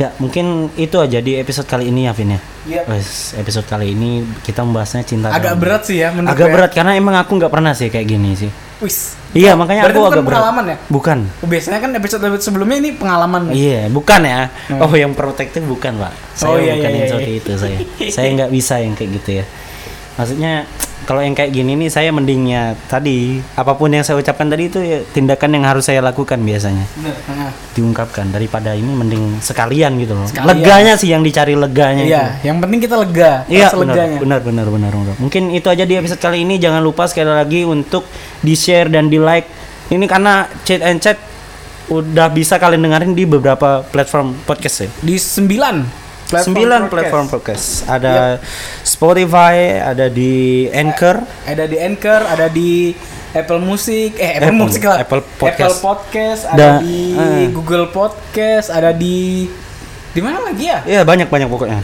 [0.00, 2.40] Ya mungkin itu aja di episode kali ini ya Vin ya.
[2.64, 2.82] Iya.
[2.88, 5.28] Wes, episode kali ini kita membahasnya cinta.
[5.28, 6.54] Agak dalam- berat sih ya menurut Agak gue.
[6.56, 8.50] berat karena emang aku nggak pernah sih kayak gini sih.
[8.80, 9.14] Wis.
[9.30, 10.36] Iya makanya Berarti aku agak berat.
[10.42, 10.76] pengalaman ya?
[10.90, 11.18] Bukan.
[11.46, 13.42] Biasanya kan episode sebelumnya ini pengalaman.
[13.48, 14.40] Iya, bukan ya.
[14.66, 14.80] Hmm.
[14.80, 16.12] Oh, yang protektif bukan, Pak.
[16.34, 17.08] Saya Oh, iya, bukan iya, yang iya.
[17.08, 17.78] seperti itu saya.
[18.10, 19.44] saya nggak bisa yang kayak gitu ya.
[20.12, 20.52] Maksudnya
[21.02, 24.78] kalau yang kayak gini nih saya mendingnya tadi apa pun yang saya ucapkan tadi itu
[24.78, 26.86] ya tindakan yang harus saya lakukan biasanya.
[26.98, 27.50] Bener.
[27.74, 30.26] Diungkapkan daripada ini mending sekalian gitu loh.
[30.30, 30.48] Sekalian.
[30.62, 32.52] Leganya sih yang dicari leganya Iya, itu.
[32.52, 33.32] yang penting kita lega.
[33.50, 35.14] Iya benar, benar benar benar benar.
[35.18, 36.58] Mungkin itu aja di episode kali ini.
[36.62, 38.06] Jangan lupa sekali lagi untuk
[38.42, 39.46] di share dan di like.
[39.92, 41.18] Ini karena chat and chat
[41.90, 44.88] udah bisa kalian dengerin di beberapa platform podcast ya.
[45.02, 46.01] Di sembilan
[46.32, 46.92] platform Sembilan podcast.
[46.96, 47.64] platform podcast.
[47.84, 48.14] Ada
[48.82, 50.32] Spotify, ada di
[50.66, 52.96] Anchor, Ada di Anchor, ada di
[53.32, 54.96] Apple Music, eh Apple, Apple- Music lah.
[54.98, 55.76] Apple Podcast.
[55.78, 57.48] Podcast, ada Da- di eh.
[57.48, 59.48] Google Podcast, ada di
[60.12, 60.80] di mana lagi ya?
[60.84, 61.80] Iya banyak banyak pokoknya.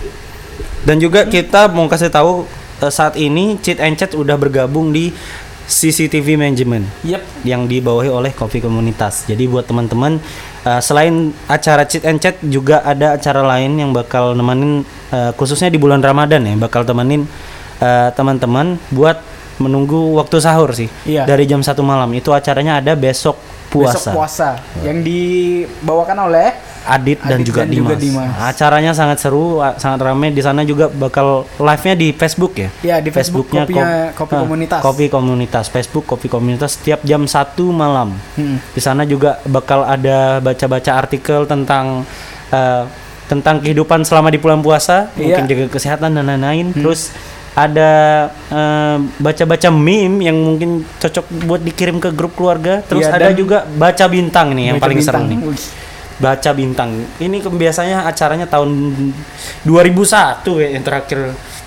[0.85, 2.45] Dan juga kita mau kasih tahu
[2.79, 5.13] eh, saat ini Cheat and Chat udah bergabung di
[5.65, 7.45] CCTV Management Yep.
[7.45, 9.25] yang dibawahi oleh Kopi Komunitas.
[9.25, 10.17] Jadi buat teman-teman
[10.65, 15.69] eh, selain acara Cheat and Chat juga ada acara lain yang bakal nemenin eh, khususnya
[15.69, 17.27] di bulan Ramadan ya bakal temenin
[17.79, 19.21] eh, teman-teman buat
[19.59, 21.27] menunggu waktu sahur sih Iya.
[21.27, 22.07] dari jam satu malam.
[22.15, 23.35] Itu acaranya ada besok
[23.69, 23.99] puasa.
[23.99, 24.49] Besok puasa
[24.87, 26.55] yang dibawakan oleh
[26.89, 28.25] Adit dan juga dan juga Dimas.
[28.25, 28.33] Dimas.
[28.41, 30.33] Acaranya sangat seru, sangat ramai.
[30.33, 32.69] Di sana juga bakal live-nya di Facebook ya.
[32.81, 34.81] Ya, di Facebook Facebooknya kopinya- Kop- Kopi ah, Komunitas.
[34.81, 37.37] Kopi Komunitas, Facebook Kopi Komunitas setiap jam 1
[37.69, 38.17] malam.
[38.35, 38.57] Hmm.
[38.67, 42.09] Di sana juga bakal ada baca-baca artikel tentang
[42.49, 42.85] eh,
[43.29, 45.37] tentang kehidupan selama di bulan puasa, Iya.
[45.37, 46.73] mungkin jaga kesehatan dan lain-lain.
[46.73, 47.13] Terus
[47.53, 47.91] ada
[48.49, 52.81] eh, baca-baca meme yang mungkin cocok buat dikirim ke grup keluarga.
[52.81, 55.21] Terus Iya, ada juga baca bintang nih yang Baca paling bintang.
[55.21, 55.41] seru nih.
[56.19, 56.91] Baca bintang.
[57.17, 58.69] Ini biasanya acaranya tahun
[59.63, 61.19] 2001 ya yang terakhir.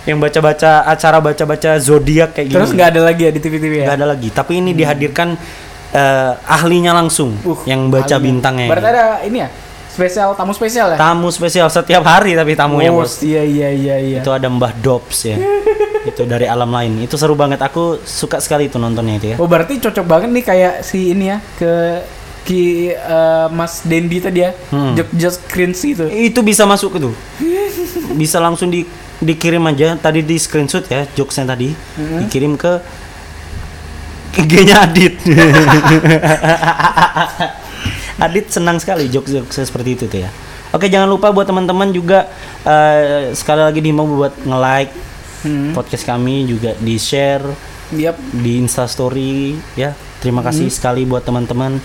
[0.01, 2.55] Yang baca-baca acara baca-baca zodiak kayak gini.
[2.57, 3.85] Terus nggak ada lagi ya di TV-TV ya?
[3.87, 4.27] Nggak ada lagi.
[4.29, 5.37] Tapi ini dihadirkan
[5.91, 8.19] eh, ahlinya langsung Uh, yang baca ahlinya.
[8.19, 8.67] bintangnya.
[8.67, 9.49] Berarti ada ini ya?
[9.91, 10.97] Spesial tamu spesial ya?
[10.97, 13.19] tamu spesial setiap hari tapi tamunya Oh, bos.
[13.21, 14.19] iya iya iya iya.
[14.23, 15.35] itu ada Mbah Dobs ya.
[16.01, 17.03] Itu dari alam lain.
[17.05, 17.61] Itu seru banget.
[17.61, 19.37] Aku suka sekali itu nontonnya itu ya.
[19.37, 21.71] Oh berarti cocok banget nih kayak si ini ya ke
[22.41, 24.93] Ki eh, Mas Dendi tadi ya, Hmm.
[24.93, 26.05] Jok Jok cringe itu.
[26.07, 27.13] itu bisa masuk ke tuh
[28.21, 28.83] bisa langsung di
[29.17, 32.25] dikirim aja tadi di screenshot ya jokesnya tadi Hmm.
[32.25, 32.81] dikirim ke
[34.33, 35.19] IG-nya Adit
[38.21, 40.29] Adit senang sekali jokes-jokes seperti itu tuh ya
[40.71, 42.29] oke jangan lupa buat teman-teman juga
[42.63, 44.93] eh, sekali lagi dihimbau buat nge-like
[45.41, 45.73] Hmm.
[45.73, 47.41] podcast kami juga di share
[47.91, 48.13] Yap.
[48.31, 50.75] di instastory ya terima kasih Hmm.
[50.75, 51.81] sekali buat teman-teman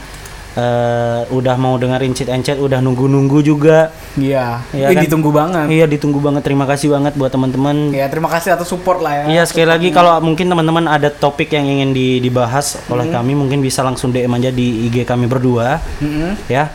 [0.56, 4.64] eh, udah mau dengerin and chat udah nunggu-nunggu juga Iya.
[4.72, 5.02] Iya kan?
[5.04, 5.66] ditunggu banget.
[5.68, 6.42] Iya ditunggu banget.
[6.42, 7.92] Terima kasih banget buat teman-teman.
[7.92, 9.24] Ya terima kasih atas support lah ya.
[9.30, 12.96] Iya sekali lagi kalau mungkin teman-teman ada topik yang ingin di- dibahas Hmm.
[12.96, 16.40] oleh kami mungkin bisa langsung DM aja di IG kami berdua Mm-mm.
[16.48, 16.72] ya.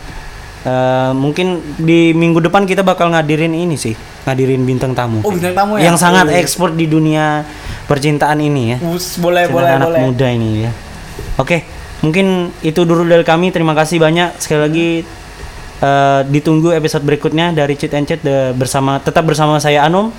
[0.61, 5.25] Eh, mungkin di minggu depan kita bakal ngadirin ini sih, ngadirin bintang tamu.
[5.25, 5.89] Oh bintang tamu ya.
[5.89, 6.37] yang sangat Oh, iya.
[6.37, 7.41] ekspor di dunia
[7.85, 8.77] percintaan ini ya.
[8.85, 10.01] Us, boleh Cinta boleh anak boleh.
[10.05, 10.71] muda ini ya.
[11.35, 11.65] Oke,
[12.01, 13.49] mungkin itu dulu dari kami.
[13.53, 14.89] Terima kasih banyak sekali lagi.
[15.81, 18.21] eh, ditunggu episode berikutnya dari Cheat and Chat
[18.53, 20.13] bersama tetap bersama saya Anom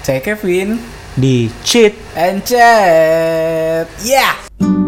[0.00, 0.80] Saya Kevin
[1.12, 3.84] di Cheat and chat.
[4.00, 4.85] Yeah.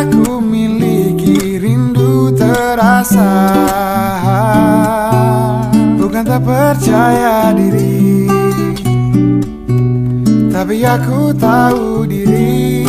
[0.00, 3.52] Tanpa ku miliki rindu terasa.
[6.00, 8.24] Bukan tak percaya diri.
[10.48, 12.88] Tapi aku tahu diri.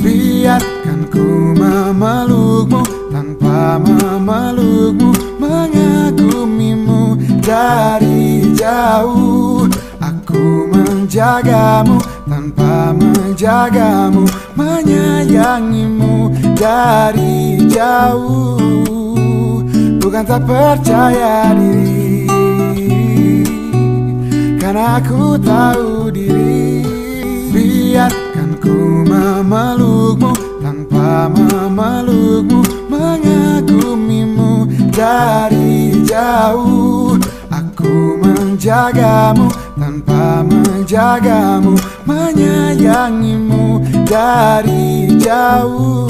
[0.00, 2.80] Biarkan ku memelukmu
[3.12, 9.68] Tanpa memelukmu Mengagumimu dari jauh.
[10.00, 14.24] Aku menjagamu Tanpa menjagamu
[14.66, 19.62] Menyayangimu dari jauh.
[20.02, 22.26] Bukan tak percaya diri
[24.58, 26.82] karena aku tahu diri.
[27.54, 32.60] Biarkan ku memelukmu Tanpa memelukmu
[32.90, 37.14] Mengagumimu dari jauh.
[37.48, 39.46] Aku menjagamu
[39.78, 46.06] Tanpa menjagamu Menyayangimu dari jauh